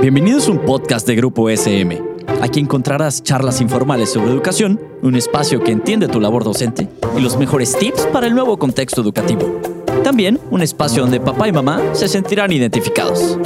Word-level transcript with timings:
Bienvenidos 0.00 0.48
a 0.48 0.52
un 0.52 0.58
podcast 0.60 1.06
de 1.06 1.14
Grupo 1.14 1.48
SM. 1.48 2.02
Aquí 2.40 2.60
encontrarás 2.60 3.22
charlas 3.22 3.60
informales 3.60 4.12
sobre 4.12 4.30
educación, 4.30 4.80
un 5.02 5.14
espacio 5.16 5.62
que 5.62 5.72
entiende 5.72 6.08
tu 6.08 6.20
labor 6.20 6.44
docente 6.44 6.88
y 7.16 7.20
los 7.20 7.36
mejores 7.36 7.76
tips 7.78 8.06
para 8.12 8.26
el 8.26 8.34
nuevo 8.34 8.58
contexto 8.58 9.00
educativo. 9.00 9.60
También 10.02 10.40
un 10.50 10.62
espacio 10.62 11.02
donde 11.02 11.20
papá 11.20 11.48
y 11.48 11.52
mamá 11.52 11.80
se 11.92 12.08
sentirán 12.08 12.52
identificados. 12.52 13.38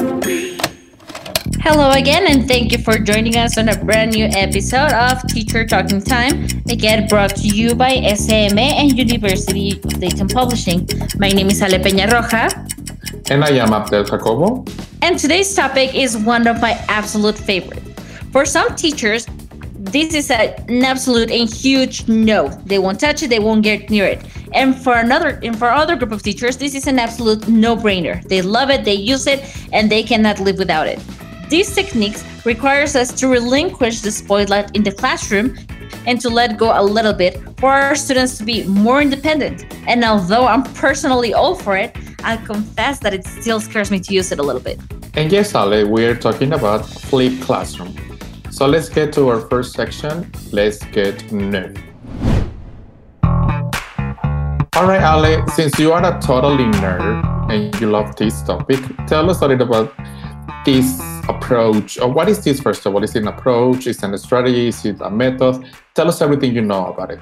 Hello 1.64 1.91
again, 1.91 2.27
and 2.29 2.46
thank 2.46 2.70
you 2.70 2.79
for 2.79 2.96
joining 2.98 3.34
us 3.36 3.59
on 3.59 3.68
a 3.68 3.77
brand 3.77 4.14
new 4.14 4.27
episode 4.36 4.93
of 4.93 5.20
Teacher 5.27 5.66
Talking 5.66 6.00
Time, 6.00 6.46
again 6.70 7.09
brought 7.09 7.34
to 7.34 7.48
you 7.48 7.75
by 7.75 7.91
SM 8.14 8.57
and 8.57 8.96
University 8.96 9.80
of 9.84 9.98
Dayton 9.98 10.29
Publishing. 10.29 10.86
My 11.18 11.29
name 11.29 11.50
is 11.50 11.61
Ale 11.61 11.80
Peña 11.80 12.09
Roja. 12.09 12.66
And 13.29 13.43
I 13.43 13.50
am 13.50 13.72
Abdel 13.72 14.04
Jacobo. 14.04 14.64
And 15.02 15.18
today's 15.18 15.52
topic 15.52 15.95
is 15.96 16.16
one 16.16 16.46
of 16.46 16.60
my 16.60 16.73
absolute 16.88 17.37
favorite. 17.37 17.82
For 18.30 18.45
some 18.45 18.77
teachers, 18.77 19.27
this 19.74 20.14
is 20.14 20.30
an 20.30 20.84
absolute 20.84 21.32
and 21.32 21.52
huge 21.52 22.06
no. 22.06 22.48
They 22.66 22.78
won't 22.78 23.01
touch 23.01 23.24
it, 23.24 23.30
they 23.30 23.41
won't 23.41 23.65
get 23.65 23.91
near 23.91 24.04
it. 24.04 24.24
And 24.52 24.77
for 24.77 24.95
another 24.95 25.41
and 25.42 25.59
for 25.59 25.68
other 25.68 25.96
group 25.96 26.12
of 26.12 26.23
teachers, 26.23 26.56
this 26.56 26.77
is 26.77 26.87
an 26.87 27.01
absolute 27.01 27.48
no-brainer. 27.48 28.23
They 28.28 28.42
love 28.42 28.70
it, 28.70 28.84
they 28.84 28.95
use 28.95 29.27
it, 29.27 29.43
and 29.73 29.90
they 29.90 30.04
cannot 30.04 30.38
live 30.38 30.59
without 30.59 30.87
it. 30.87 31.01
These 31.48 31.74
techniques 31.74 32.24
requires 32.45 32.95
us 32.95 33.12
to 33.15 33.27
relinquish 33.27 34.02
the 34.02 34.12
spotlight 34.12 34.77
in 34.77 34.84
the 34.84 34.93
classroom 34.93 35.56
and 36.06 36.20
to 36.20 36.29
let 36.29 36.59
go 36.59 36.70
a 36.79 36.82
little 36.82 37.12
bit 37.12 37.43
for 37.59 37.73
our 37.73 37.96
students 37.96 38.38
to 38.38 38.45
be 38.45 38.62
more 38.65 39.02
independent. 39.02 39.66
And 39.88 40.04
although 40.04 40.46
I'm 40.46 40.62
personally 40.62 41.34
all 41.34 41.56
for 41.56 41.77
it, 41.77 41.96
I 42.23 42.37
confess 42.37 42.98
that 43.01 43.15
it 43.15 43.25
still 43.27 43.61
scares 43.61 43.91
me 43.91 44.01
to 44.01 44.15
use 44.15 44.33
it 44.33 44.38
a 44.38 44.43
little 44.43 44.61
bit. 44.61 44.80
And 45.15 45.30
yes, 45.30 45.55
Ale, 45.55 45.88
we're 45.88 46.16
talking 46.16 46.52
about 46.52 46.87
flipped 46.87 47.43
classroom. 47.43 47.95
So 48.51 48.66
let's 48.66 48.88
get 48.88 49.13
to 49.15 49.29
our 49.29 49.40
first 49.40 49.74
section. 49.74 50.30
Let's 50.52 50.79
get 50.85 51.18
nerd. 51.29 51.79
All 54.74 54.87
right, 54.87 55.01
Ale, 55.01 55.46
since 55.49 55.79
you 55.79 55.93
are 55.93 56.05
a 56.05 56.21
totally 56.21 56.65
nerd 56.65 57.51
and 57.51 57.80
you 57.80 57.90
love 57.90 58.15
this 58.16 58.43
topic, 58.43 58.80
tell 59.07 59.30
us 59.30 59.40
a 59.40 59.49
little 59.49 59.66
about 59.66 59.93
this 60.65 61.01
approach. 61.29 61.99
Or 61.99 62.09
what 62.09 62.29
is 62.29 62.45
this, 62.45 62.60
first 62.60 62.85
of 62.87 62.95
all? 62.95 63.02
Is 63.02 63.15
it 63.15 63.23
an 63.23 63.29
approach? 63.29 63.87
Is 63.87 64.03
it 64.03 64.12
a 64.12 64.19
strategy? 64.19 64.69
Is 64.69 64.84
it 64.84 65.00
a 65.00 65.10
method? 65.10 65.65
Tell 65.94 66.09
us 66.09 66.21
everything 66.21 66.55
you 66.55 66.62
know 66.62 66.87
about 66.87 67.10
it. 67.10 67.21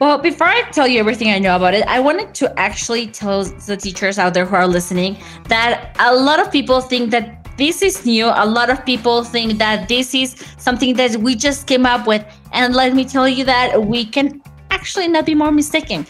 Well, 0.00 0.18
before 0.18 0.46
I 0.46 0.62
tell 0.70 0.86
you 0.86 1.00
everything 1.00 1.30
I 1.30 1.40
know 1.40 1.56
about 1.56 1.74
it, 1.74 1.84
I 1.88 1.98
wanted 1.98 2.32
to 2.36 2.56
actually 2.58 3.08
tell 3.08 3.42
the 3.42 3.76
teachers 3.76 4.16
out 4.16 4.32
there 4.32 4.46
who 4.46 4.54
are 4.54 4.68
listening 4.68 5.18
that 5.48 5.96
a 5.98 6.14
lot 6.14 6.38
of 6.38 6.52
people 6.52 6.80
think 6.80 7.10
that 7.10 7.44
this 7.58 7.82
is 7.82 8.06
new. 8.06 8.26
A 8.26 8.46
lot 8.46 8.70
of 8.70 8.84
people 8.86 9.24
think 9.24 9.58
that 9.58 9.88
this 9.88 10.14
is 10.14 10.36
something 10.56 10.94
that 10.94 11.16
we 11.16 11.34
just 11.34 11.66
came 11.66 11.84
up 11.84 12.06
with. 12.06 12.24
And 12.52 12.76
let 12.76 12.94
me 12.94 13.04
tell 13.04 13.28
you 13.28 13.44
that 13.46 13.86
we 13.86 14.04
can 14.04 14.40
actually 14.70 15.08
not 15.08 15.26
be 15.26 15.34
more 15.34 15.50
mistaken 15.50 16.06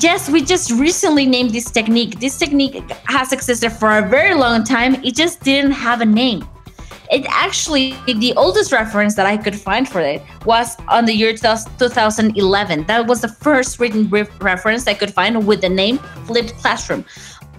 yes, 0.00 0.30
we 0.30 0.42
just 0.42 0.70
recently 0.70 1.26
named 1.26 1.50
this 1.50 1.70
technique. 1.70 2.20
This 2.20 2.38
technique 2.38 2.82
has 3.06 3.32
existed 3.32 3.70
for 3.70 3.98
a 3.98 4.08
very 4.08 4.34
long 4.34 4.64
time. 4.64 4.94
It 5.04 5.14
just 5.14 5.42
didn't 5.42 5.72
have 5.72 6.00
a 6.00 6.06
name. 6.06 6.46
It 7.10 7.26
actually, 7.28 7.96
the 8.06 8.32
oldest 8.36 8.72
reference 8.72 9.14
that 9.16 9.26
I 9.26 9.36
could 9.36 9.54
find 9.54 9.88
for 9.88 10.00
it 10.00 10.22
was 10.44 10.76
on 10.88 11.04
the 11.04 11.12
year 11.12 11.36
2011. 11.36 12.84
That 12.84 13.06
was 13.06 13.20
the 13.20 13.28
first 13.28 13.78
written 13.78 14.08
reference 14.40 14.86
I 14.86 14.94
could 14.94 15.12
find 15.12 15.46
with 15.46 15.60
the 15.60 15.68
name 15.68 15.98
Flipped 16.26 16.56
Classroom. 16.58 17.04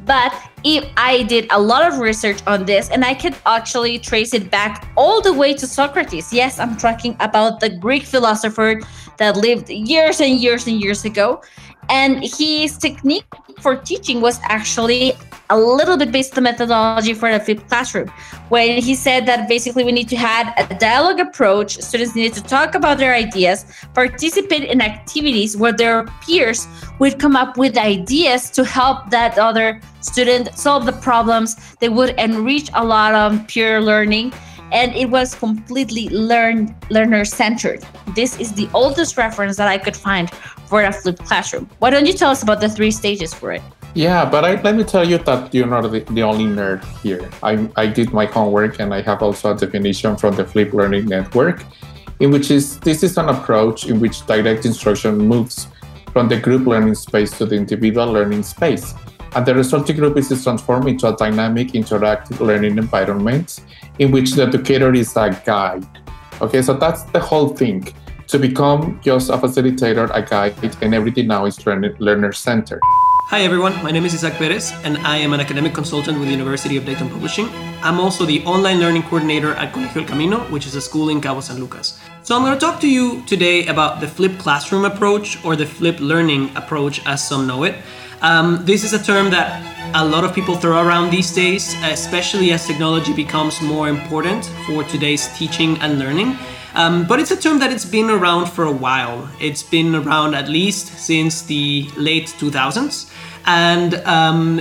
But 0.05 0.33
if 0.63 0.85
I 0.97 1.23
did 1.23 1.47
a 1.52 1.59
lot 1.59 1.87
of 1.87 1.99
research 1.99 2.39
on 2.45 2.65
this, 2.65 2.89
and 2.89 3.03
I 3.03 3.15
could 3.15 3.35
actually 3.45 3.97
trace 3.97 4.33
it 4.33 4.52
back 4.52 4.87
all 4.95 5.19
the 5.19 5.33
way 5.33 5.53
to 5.55 5.65
Socrates. 5.65 6.31
Yes, 6.31 6.59
I'm 6.59 6.77
talking 6.77 7.17
about 7.19 7.59
the 7.59 7.69
Greek 7.69 8.03
philosopher 8.03 8.81
that 9.17 9.35
lived 9.37 9.70
years 9.70 10.21
and 10.21 10.39
years 10.39 10.67
and 10.67 10.80
years 10.80 11.05
ago. 11.05 11.41
And 11.89 12.23
his 12.23 12.77
technique 12.77 13.25
for 13.59 13.75
teaching 13.75 14.21
was 14.21 14.39
actually 14.43 15.13
a 15.51 15.57
little 15.57 15.95
bit 15.95 16.11
based 16.11 16.31
on 16.31 16.35
the 16.35 16.41
methodology 16.41 17.13
for 17.13 17.31
the 17.31 17.39
flipped 17.39 17.67
classroom, 17.69 18.07
when 18.49 18.81
he 18.81 18.95
said 18.95 19.27
that 19.27 19.47
basically 19.47 19.83
we 19.83 19.91
need 19.91 20.09
to 20.09 20.15
have 20.15 20.51
a 20.57 20.73
dialogue 20.75 21.19
approach. 21.19 21.77
Students 21.77 22.15
needed 22.15 22.33
to 22.33 22.43
talk 22.43 22.73
about 22.73 22.97
their 22.97 23.13
ideas, 23.13 23.65
participate 23.93 24.63
in 24.63 24.81
activities 24.81 25.55
where 25.55 25.71
their 25.71 26.05
peers 26.25 26.67
would 26.97 27.19
come 27.19 27.35
up 27.35 27.57
with 27.57 27.77
ideas 27.77 28.49
to 28.52 28.65
help 28.65 29.11
that 29.11 29.37
other 29.37 29.79
student 30.02 30.57
solve 30.57 30.87
the 30.87 30.93
problems. 30.93 31.75
They 31.75 31.89
would 31.89 32.15
enrich 32.17 32.71
a 32.73 32.83
lot 32.83 33.13
of 33.13 33.47
peer 33.47 33.81
learning 33.81 34.33
and 34.75 34.93
it 34.93 35.09
was 35.09 35.33
completely 35.33 36.09
learn 36.09 36.75
learner 36.89 37.23
centered. 37.23 37.81
This 38.13 38.37
is 38.39 38.52
the 38.52 38.69
oldest 38.73 39.17
reference 39.17 39.55
that 39.55 39.69
I 39.69 39.77
could 39.77 39.95
find 39.95 40.30
for 40.67 40.83
a 40.83 40.91
flipped 40.91 41.23
classroom. 41.23 41.69
Why 41.80 41.89
don't 41.89 42.05
you 42.05 42.11
tell 42.11 42.30
us 42.30 42.43
about 42.43 42.59
the 42.59 42.67
three 42.67 42.91
stages 42.91 43.33
for 43.33 43.53
it? 43.53 43.61
Yeah, 43.93 44.25
but 44.25 44.43
I, 44.43 44.61
let 44.61 44.75
me 44.75 44.83
tell 44.83 45.08
you 45.08 45.17
that 45.19 45.53
you're 45.53 45.67
not 45.67 45.89
the, 45.89 46.02
the 46.11 46.21
only 46.21 46.43
nerd 46.43 46.83
here. 47.02 47.30
I, 47.41 47.69
I 47.77 47.87
did 47.87 48.11
my 48.11 48.25
homework 48.25 48.81
and 48.81 48.93
I 48.93 49.02
have 49.03 49.23
also 49.23 49.55
a 49.55 49.58
definition 49.58 50.17
from 50.17 50.35
the 50.35 50.45
Flip 50.45 50.73
Learning 50.73 51.05
Network, 51.05 51.64
in 52.19 52.31
which 52.31 52.52
is 52.52 52.77
this 52.81 53.02
is 53.02 53.17
an 53.17 53.30
approach 53.30 53.85
in 53.85 54.02
which 54.02 54.25
direct 54.27 54.65
instruction 54.65 55.17
moves 55.17 55.69
from 56.11 56.27
the 56.27 56.37
group 56.37 56.67
learning 56.67 56.95
space 56.95 57.31
to 57.37 57.45
the 57.45 57.55
individual 57.55 58.11
learning 58.11 58.43
space. 58.43 58.93
And 59.35 59.45
the 59.45 59.53
resulting 59.53 59.97
group 59.97 60.15
is 60.17 60.29
transformed 60.29 60.87
into 60.87 61.13
a 61.13 61.15
dynamic, 61.15 61.73
interactive 61.73 62.39
learning 62.39 62.77
environment 62.77 63.59
in 63.99 64.09
which 64.11 64.31
the 64.31 64.43
educator 64.43 64.93
is 64.93 65.13
a 65.17 65.29
guide. 65.45 65.85
Okay, 66.41 66.61
so 66.61 66.73
that's 66.73 67.03
the 67.03 67.19
whole 67.19 67.49
thing 67.49 67.85
to 68.27 68.39
become 68.39 68.97
just 69.03 69.29
a 69.29 69.33
facilitator, 69.33 70.09
a 70.13 70.21
guide, 70.21 70.55
and 70.81 70.95
everything 70.95 71.27
now 71.27 71.43
is 71.43 71.59
learner 71.67 72.31
centered. 72.31 72.79
Hi 73.29 73.41
everyone, 73.41 73.73
my 73.83 73.91
name 73.91 74.05
is 74.05 74.13
Isaac 74.13 74.35
Perez, 74.35 74.71
and 74.85 74.99
I 74.99 75.17
am 75.17 75.33
an 75.33 75.41
academic 75.41 75.73
consultant 75.73 76.17
with 76.17 76.27
the 76.27 76.33
University 76.33 76.77
of 76.77 76.85
Dayton 76.85 77.09
Publishing. 77.09 77.49
I'm 77.83 77.99
also 77.99 78.23
the 78.23 78.41
online 78.45 78.79
learning 78.79 79.03
coordinator 79.03 79.53
at 79.55 79.73
Colegio 79.73 80.03
El 80.03 80.07
Camino, 80.07 80.39
which 80.52 80.65
is 80.65 80.75
a 80.75 80.81
school 80.81 81.09
in 81.09 81.19
Cabo 81.19 81.41
San 81.41 81.59
Lucas. 81.59 81.99
So 82.23 82.37
I'm 82.37 82.43
going 82.43 82.53
to 82.53 82.59
talk 82.59 82.79
to 82.81 82.87
you 82.87 83.21
today 83.25 83.65
about 83.67 83.99
the 83.99 84.07
flipped 84.07 84.39
classroom 84.39 84.85
approach, 84.85 85.43
or 85.43 85.57
the 85.57 85.65
flipped 85.65 85.99
learning 85.99 86.55
approach 86.55 87.05
as 87.05 87.27
some 87.27 87.47
know 87.47 87.63
it. 87.63 87.75
Um, 88.25 88.65
this 88.65 88.83
is 88.83 88.91
a 88.93 88.97
term 88.97 89.30
that 89.30 89.61
a 89.93 90.03
lot 90.03 90.23
of 90.23 90.33
people 90.33 90.55
throw 90.55 90.81
around 90.81 91.11
these 91.11 91.31
days, 91.31 91.75
especially 91.83 92.52
as 92.53 92.65
technology 92.65 93.13
becomes 93.13 93.61
more 93.61 93.87
important 93.87 94.45
for 94.65 94.83
today's 94.83 95.27
teaching 95.37 95.77
and 95.77 95.99
learning. 95.99 96.35
Um, 96.73 97.05
but 97.05 97.19
it's 97.19 97.30
a 97.30 97.37
term 97.37 97.59
that 97.59 97.71
it's 97.71 97.85
been 97.85 98.09
around 98.09 98.47
for 98.47 98.64
a 98.64 98.71
while. 98.71 99.30
It's 99.39 99.61
been 99.61 99.93
around 99.93 100.33
at 100.33 100.49
least 100.49 100.87
since 100.87 101.43
the 101.43 101.87
late 101.97 102.33
2000s. 102.39 103.14
And 103.45 103.93
um, 104.08 104.59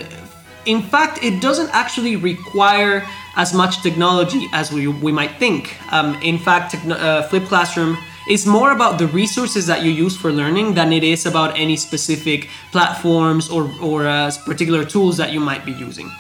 in 0.67 0.83
fact, 0.83 1.25
it 1.25 1.41
doesn't 1.41 1.71
actually 1.73 2.17
require 2.17 3.03
as 3.37 3.55
much 3.55 3.83
technology 3.83 4.47
as 4.53 4.73
we, 4.73 4.89
we 4.89 5.11
might 5.11 5.39
think. 5.39 5.75
Um, 5.91 6.21
in 6.21 6.37
fact, 6.37 6.75
uh, 6.85 7.23
Flip 7.29 7.45
Classroom 7.45 7.97
is 8.29 8.47
more 8.47 8.73
about 8.73 8.99
the 8.99 9.07
resources 9.09 9.67
that 9.67 9.83
you 9.83 9.91
use 9.91 10.17
for 10.17 10.33
learning 10.33 10.75
than 10.75 10.93
it 10.93 11.05
is 11.05 11.27
about 11.27 11.59
any 11.59 11.77
specific 11.77 12.49
platforms 12.73 13.51
or, 13.51 13.71
or 13.83 14.07
uh, 14.07 14.31
particular 14.45 14.85
tools 14.85 15.17
that 15.17 15.33
you 15.33 15.41
might 15.41 15.65
be 15.65 15.73
using. 15.73 16.11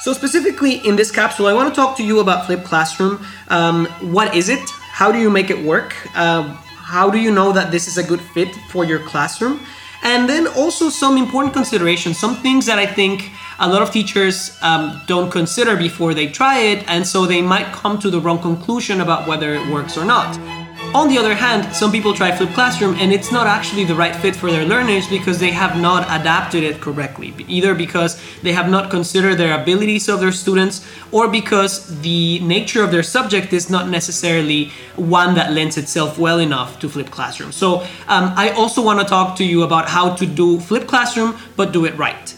So, 0.00 0.12
specifically 0.12 0.76
in 0.86 0.96
this 0.96 1.10
capsule, 1.10 1.46
I 1.46 1.52
want 1.52 1.74
to 1.74 1.74
talk 1.74 1.96
to 1.96 2.04
you 2.04 2.20
about 2.20 2.46
Flip 2.46 2.62
Classroom. 2.64 3.24
Um, 3.48 3.86
what 4.00 4.34
is 4.34 4.48
it? 4.48 4.70
How 4.92 5.10
do 5.10 5.18
you 5.18 5.28
make 5.28 5.50
it 5.50 5.58
work? 5.58 5.94
Uh, 6.14 6.44
how 6.66 7.10
do 7.10 7.18
you 7.18 7.30
know 7.32 7.52
that 7.52 7.70
this 7.70 7.88
is 7.88 7.98
a 7.98 8.02
good 8.02 8.20
fit 8.20 8.54
for 8.70 8.84
your 8.84 9.00
classroom? 9.00 9.60
And 10.02 10.28
then 10.28 10.46
also 10.46 10.88
some 10.88 11.18
important 11.18 11.52
considerations, 11.52 12.18
some 12.18 12.36
things 12.36 12.66
that 12.66 12.78
I 12.78 12.86
think 12.86 13.30
a 13.58 13.68
lot 13.68 13.82
of 13.82 13.90
teachers 13.90 14.56
um, 14.62 15.00
don't 15.06 15.30
consider 15.30 15.76
before 15.76 16.14
they 16.14 16.28
try 16.28 16.60
it, 16.60 16.84
and 16.88 17.04
so 17.04 17.26
they 17.26 17.42
might 17.42 17.72
come 17.72 17.98
to 17.98 18.08
the 18.08 18.20
wrong 18.20 18.38
conclusion 18.38 19.00
about 19.00 19.26
whether 19.26 19.52
it 19.54 19.68
works 19.68 19.98
or 19.98 20.04
not. 20.04 20.38
On 20.94 21.06
the 21.06 21.18
other 21.18 21.34
hand, 21.34 21.74
some 21.76 21.92
people 21.92 22.14
try 22.14 22.34
Flip 22.34 22.48
Classroom 22.54 22.94
and 22.94 23.12
it's 23.12 23.30
not 23.30 23.46
actually 23.46 23.84
the 23.84 23.94
right 23.94 24.16
fit 24.16 24.34
for 24.34 24.50
their 24.50 24.64
learners 24.64 25.06
because 25.06 25.38
they 25.38 25.50
have 25.50 25.78
not 25.78 26.04
adapted 26.04 26.64
it 26.64 26.80
correctly, 26.80 27.34
either 27.46 27.74
because 27.74 28.18
they 28.40 28.52
have 28.52 28.70
not 28.70 28.90
considered 28.90 29.34
their 29.34 29.60
abilities 29.60 30.08
of 30.08 30.18
their 30.18 30.32
students 30.32 30.88
or 31.12 31.28
because 31.28 32.00
the 32.00 32.40
nature 32.40 32.82
of 32.82 32.90
their 32.90 33.02
subject 33.02 33.52
is 33.52 33.68
not 33.68 33.90
necessarily 33.90 34.72
one 34.96 35.34
that 35.34 35.52
lends 35.52 35.76
itself 35.76 36.18
well 36.18 36.38
enough 36.38 36.78
to 36.80 36.88
Flip 36.88 37.10
Classroom. 37.10 37.52
So 37.52 37.80
um, 38.08 38.32
I 38.34 38.50
also 38.56 38.82
want 38.82 38.98
to 38.98 39.04
talk 39.04 39.36
to 39.36 39.44
you 39.44 39.64
about 39.64 39.90
how 39.90 40.14
to 40.14 40.24
do 40.24 40.58
Flip 40.58 40.88
Classroom 40.88 41.36
but 41.54 41.70
do 41.70 41.84
it 41.84 41.96
right. 41.98 42.34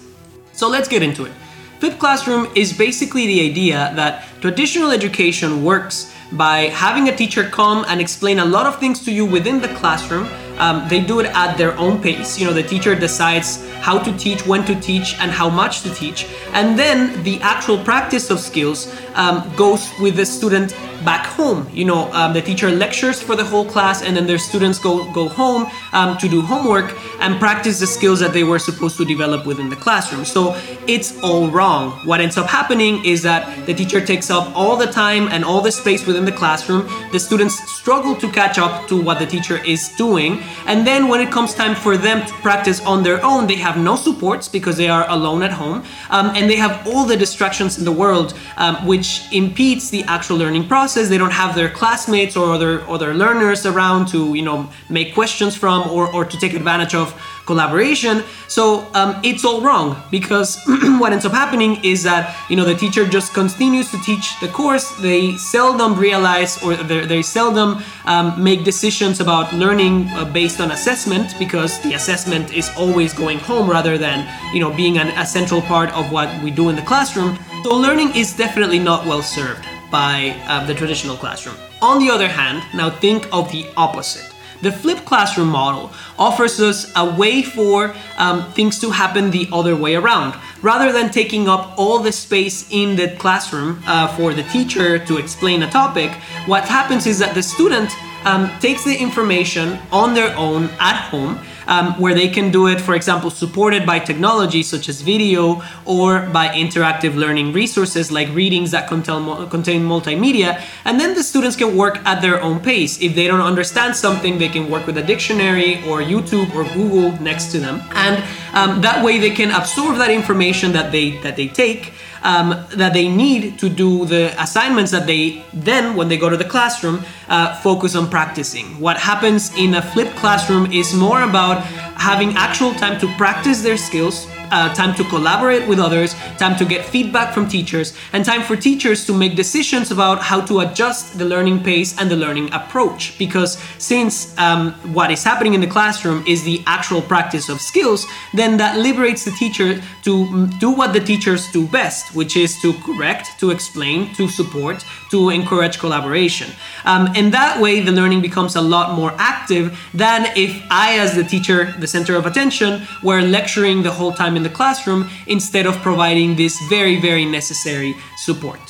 So 0.53 0.69
let's 0.69 0.89
get 0.89 1.05
into 1.05 1.25
it. 1.25 1.33
Flip 1.79 1.99
Classroom 2.01 2.49
is 2.57 2.73
basically 2.73 3.27
the 3.29 3.49
idea 3.49 3.93
that 3.95 4.27
traditional 4.41 4.91
education 4.91 5.65
works 5.65 6.13
by 6.33 6.69
having 6.69 7.09
a 7.09 7.17
teacher 7.17 7.45
come 7.45 7.85
and 7.89 8.01
explain 8.01 8.39
a 8.39 8.45
lot 8.45 8.67
of 8.67 8.79
things 8.79 9.05
to 9.05 9.13
you 9.13 9.25
within 9.25 9.61
the 9.61 9.69
classroom. 9.69 10.29
Um, 10.61 10.87
they 10.89 11.01
do 11.01 11.21
it 11.21 11.27
at 11.27 11.57
their 11.57 11.77
own 11.79 12.01
pace. 12.01 12.39
You 12.39 12.47
know, 12.47 12.53
the 12.53 12.63
teacher 12.63 12.95
decides 12.95 13.67
how 13.81 13.99
to 13.99 14.17
teach, 14.19 14.47
when 14.47 14.65
to 14.67 14.79
teach, 14.79 15.17
and 15.21 15.31
how 15.31 15.49
much 15.49 15.83
to 15.83 15.91
teach. 15.95 16.27
And 16.53 16.79
then 16.79 17.23
the 17.25 17.41
actual 17.41 17.79
practice 17.79 18.31
of 18.31 18.39
skills 18.39 18.95
um, 19.15 19.51
goes 19.57 19.91
with 20.01 20.17
the 20.17 20.27
student 20.27 20.77
back 21.05 21.27
home. 21.27 21.67
You 21.73 21.87
know, 21.87 22.13
um, 22.13 22.33
the 22.33 22.43
teacher 22.43 22.71
lectures 22.71 23.23
for 23.23 23.37
the 23.37 23.45
whole 23.45 23.65
class, 23.65 24.03
and 24.03 24.17
then 24.17 24.27
their 24.27 24.39
students 24.39 24.79
go 24.79 25.11
go 25.13 25.29
home 25.29 25.67
um, 25.93 26.19
to 26.19 26.29
do 26.29 26.43
homework 26.43 26.95
and 27.21 27.39
practice 27.39 27.81
the 27.81 27.87
skills 27.87 28.21
that 28.21 28.33
they 28.33 28.45
were 28.45 28.59
supposed 28.59 28.97
to 28.99 29.05
develop 29.05 29.47
within 29.47 29.69
the 29.69 29.77
classroom. 29.77 30.25
So 30.25 30.55
it's 30.87 31.19
all 31.23 31.49
wrong. 31.49 31.93
What 32.07 32.21
ends 32.21 32.37
up 32.37 32.49
happening 32.49 33.05
is 33.05 33.23
that 33.23 33.67
the 33.67 33.75
teacher 33.75 34.01
takes 34.05 34.31
up 34.31 34.55
all 34.55 34.77
the 34.77 34.87
time 34.87 35.29
and 35.29 35.45
all 35.45 35.61
the 35.61 35.73
space 35.73 36.07
within 36.07 36.25
the 36.25 36.33
classroom. 36.33 36.89
The 37.13 37.21
students 37.21 37.57
struggle 37.81 38.15
to 38.17 38.31
catch 38.31 38.59
up 38.59 38.89
to 38.89 39.01
what 39.01 39.19
the 39.19 39.27
teacher 39.27 39.59
is 39.65 39.89
doing, 39.97 40.43
and 40.67 40.87
then 40.87 41.09
when 41.09 41.21
it 41.21 41.31
comes 41.31 41.55
time 41.55 41.75
for 41.75 41.97
them 41.97 42.27
to 42.27 42.33
practice 42.35 42.85
on 42.85 43.03
their 43.03 43.25
own, 43.25 43.47
they 43.47 43.57
have 43.57 43.77
no 43.77 43.97
supports 43.97 44.49
because 44.49 44.77
they 44.77 44.89
are 44.89 45.09
alone 45.09 45.43
at 45.43 45.53
home, 45.53 45.83
um, 46.11 46.33
and 46.37 46.49
they 46.51 46.57
have 46.57 46.87
all 46.87 47.05
the 47.05 47.17
distractions 47.17 47.79
in 47.79 47.85
the 47.85 47.93
world, 47.93 48.35
um, 48.57 48.87
which 48.87 49.23
impedes 49.33 49.91
the 49.91 50.03
actual 50.05 50.37
learning 50.37 50.67
process. 50.67 51.09
They 51.09 51.19
don't 51.19 51.33
have 51.33 51.55
their 51.55 51.71
classmates 51.71 52.37
or 52.37 52.53
other 52.53 52.83
other 52.89 53.15
learners 53.15 53.67
around 53.67 54.09
to 54.09 54.35
you 54.35 54.43
know 54.43 54.69
make 54.89 55.15
questions 55.15 55.57
from 55.57 55.89
or, 55.91 56.13
or 56.15 56.25
to 56.25 56.37
take 56.39 56.55
advantage 56.55 56.95
of 56.95 57.15
collaboration 57.47 58.23
so 58.49 58.87
um, 58.95 59.21
it's 59.23 59.45
all 59.45 59.61
wrong 59.61 59.97
because 60.11 60.59
what 60.99 61.13
ends 61.13 61.25
up 61.25 61.33
happening 61.33 61.83
is 61.85 62.03
that 62.03 62.37
you 62.49 62.57
know 62.57 62.65
the 62.65 62.75
teacher 62.75 63.07
just 63.07 63.35
continues 63.35 63.91
to 63.91 63.99
teach 64.03 64.39
the 64.41 64.49
course 64.49 64.91
they 65.01 65.37
seldom 65.37 65.95
realize 65.99 66.63
or 66.63 66.75
they 66.77 67.23
seldom 67.23 67.83
um, 68.07 68.43
make 68.43 68.65
decisions 68.65 69.21
about 69.21 69.53
learning 69.53 70.09
uh, 70.11 70.25
based 70.25 70.61
on 70.61 70.71
assessment 70.71 71.35
because 71.39 71.81
the 71.83 71.95
assessment 71.95 72.53
is 72.53 72.71
always 72.77 73.13
going 73.13 73.39
home 73.39 73.69
rather 73.69 73.99
than 73.99 74.27
you 74.55 74.61
know 74.61 74.71
being 74.75 74.99
an, 74.99 75.09
a 75.19 75.27
central 75.27 75.63
part 75.63 75.91
of 75.95 76.11
what 76.13 76.29
we 76.43 76.51
do 76.51 76.69
in 76.69 76.77
the 76.77 76.83
classroom 76.83 77.39
so 77.63 77.77
learning 77.77 78.15
is 78.17 78.33
definitely 78.33 78.79
not 78.79 79.05
well 79.05 79.23
served 79.23 79.67
by 79.91 80.35
uh, 80.47 80.65
the 80.67 80.75
traditional 80.75 81.17
classroom. 81.17 81.57
On 81.83 81.99
the 81.99 82.11
other 82.11 82.29
hand, 82.29 82.63
now 82.75 82.91
think 82.91 83.29
of 83.33 83.51
the 83.53 83.67
opposite. 83.77 84.33
The 84.63 84.73
flipped 84.73 85.05
classroom 85.05 85.49
model 85.49 85.91
offers 86.19 86.61
us 86.61 86.91
a 86.97 87.15
way 87.17 87.43
for 87.43 87.95
um, 88.19 88.51
things 88.53 88.79
to 88.81 88.91
happen 88.91 89.31
the 89.31 89.49
other 89.53 89.75
way 89.75 89.95
around. 89.95 90.35
Rather 90.63 90.93
than 90.93 91.11
taking 91.11 91.49
up 91.49 91.75
all 91.79 91.99
the 92.01 92.13
space 92.13 92.69
in 92.71 92.97
the 92.97 93.09
classroom 93.17 93.83
uh, 93.87 94.09
for 94.17 94.35
the 94.35 94.43
teacher 94.45 94.99
to 95.07 95.17
explain 95.17 95.63
a 95.63 95.71
topic, 95.71 96.11
what 96.47 96.65
happens 96.65 97.07
is 97.07 97.19
that 97.19 97.35
the 97.35 97.43
student 97.43 97.91
um, 98.25 98.51
takes 98.61 98.85
the 98.85 98.97
information 98.97 99.79
on 99.91 100.13
their 100.15 100.37
own 100.37 100.65
at 100.79 100.97
home 100.97 101.39
um, 101.71 101.99
where 102.01 102.15
they 102.15 102.29
can 102.29 102.51
do 102.51 102.67
it, 102.67 102.81
for 102.81 102.95
example, 102.95 103.31
supported 103.31 103.87
by 103.87 103.99
technology 103.99 104.63
such 104.63 104.89
as 104.89 105.01
video 105.01 105.63
or 105.87 106.27
by 106.33 106.49
interactive 106.49 107.15
learning 107.15 107.53
resources 107.53 108.11
like 108.11 108.29
readings 108.35 108.73
that 108.73 108.89
contain, 108.89 109.49
contain 109.49 109.83
multimedia. 109.83 110.61
And 110.85 111.01
then 111.01 111.15
the 111.15 111.23
students 111.23 111.57
can 111.57 111.77
work 111.77 112.05
at 112.05 112.21
their 112.21 112.43
own 112.43 112.61
pace. 112.61 113.01
If 113.01 113.15
they 113.15 113.27
don't 113.29 113.41
understand 113.41 113.95
something, 113.97 114.39
they 114.39 114.49
can 114.49 114.69
work 114.69 114.87
with 114.87 114.99
a 114.99 115.03
dictionary 115.03 115.77
or 115.89 116.03
YouTube 116.03 116.53
or 116.55 116.65
Google 116.75 117.13
next 117.23 117.53
to 117.53 117.61
them. 117.61 117.83
And 117.93 118.23
um, 118.53 118.81
that 118.83 119.05
way 119.05 119.19
they 119.19 119.31
can 119.31 119.53
absorb 119.53 119.97
that 119.99 120.11
information 120.11 120.73
that 120.73 120.91
they 120.91 121.19
that 121.19 121.37
they 121.37 121.47
take 121.47 121.93
um, 122.23 122.51
that 122.75 122.93
they 122.93 123.09
need 123.09 123.59
to 123.59 123.69
do 123.69 124.05
the 124.07 124.35
assignments 124.43 124.91
that 124.93 125.07
they 125.07 125.45
then, 125.53 125.97
when 125.97 126.09
they 126.09 126.17
go 126.17 126.29
to 126.29 126.37
the 126.37 126.45
classroom, 126.45 127.03
uh, 127.29 127.55
focus 127.61 127.95
on 127.95 128.09
practicing. 128.09 128.79
What 128.81 128.97
happens 128.97 129.55
in 129.57 129.75
a 129.75 129.83
flipped 129.83 130.17
classroom 130.17 130.71
is 130.73 130.95
more 130.95 131.23
about 131.23 131.63
having 131.97 132.35
actual 132.37 132.73
time 132.75 132.99
to 133.01 133.07
practice 133.17 133.63
their 133.63 133.77
skills 133.77 134.27
uh, 134.51 134.73
time 134.75 134.95
to 134.97 135.05
collaborate 135.05 135.69
with 135.69 135.79
others, 135.79 136.15
time 136.39 136.57
to 136.57 136.65
get 136.65 136.85
feedback 136.85 137.35
from 137.35 137.49
teachers, 137.49 137.97
and 138.13 138.25
time 138.25 138.43
for 138.43 138.57
teachers 138.57 139.07
to 139.07 139.13
make 139.13 139.37
decisions 139.37 139.91
about 139.91 140.21
how 140.21 140.41
to 140.41 140.61
adjust 140.61 141.19
the 141.19 141.25
learning 141.25 141.63
pace 141.63 141.99
and 141.99 142.11
the 142.11 142.17
learning 142.17 142.53
approach. 142.53 143.19
Because 143.19 143.59
since 143.79 144.37
um, 144.39 144.73
what 144.95 145.11
is 145.11 145.23
happening 145.25 145.55
in 145.55 145.61
the 145.61 145.67
classroom 145.67 146.25
is 146.27 146.43
the 146.45 146.63
actual 146.67 147.03
practice 147.03 147.49
of 147.49 147.61
skills, 147.61 148.07
then 148.35 148.57
that 148.57 148.79
liberates 148.79 149.25
the 149.25 149.33
teacher 149.33 149.81
to 150.03 150.47
do 150.59 150.71
what 150.71 150.93
the 150.93 151.01
teachers 151.01 151.51
do 151.53 151.67
best, 151.69 152.15
which 152.15 152.37
is 152.37 152.61
to 152.61 152.73
correct, 152.85 153.39
to 153.41 153.51
explain, 153.51 154.13
to 154.15 154.29
support, 154.29 154.85
to 155.11 155.31
encourage 155.31 155.79
collaboration. 155.79 156.51
Um, 156.85 157.09
and 157.15 157.33
that 157.35 157.61
way, 157.61 157.81
the 157.81 157.93
learning 157.93 158.21
becomes 158.23 158.57
a 158.57 158.61
lot 158.61 158.97
more 158.97 159.13
active 159.19 159.79
than 159.95 160.27
if 160.37 160.63
I, 160.71 160.99
as 160.99 161.15
the 161.15 161.25
teacher, 161.25 161.73
the 161.79 161.87
center 161.87 162.17
of 162.17 162.27
attention, 162.27 162.87
were 163.03 163.21
lecturing 163.21 163.83
the 163.83 163.91
whole 163.91 164.13
time 164.13 164.37
in 164.41 164.45
the 164.51 164.57
classroom 164.61 165.09
instead 165.27 165.67
of 165.67 165.77
providing 165.83 166.37
this 166.37 166.55
very, 166.69 166.97
very 167.01 167.27
necessary 167.27 167.95
support. 168.17 168.61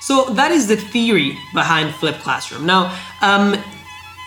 So 0.00 0.14
that 0.34 0.52
is 0.52 0.68
the 0.68 0.76
theory 0.76 1.36
behind 1.52 1.92
flipped 1.96 2.20
classroom. 2.20 2.64
Now, 2.64 2.82
um, 3.22 3.56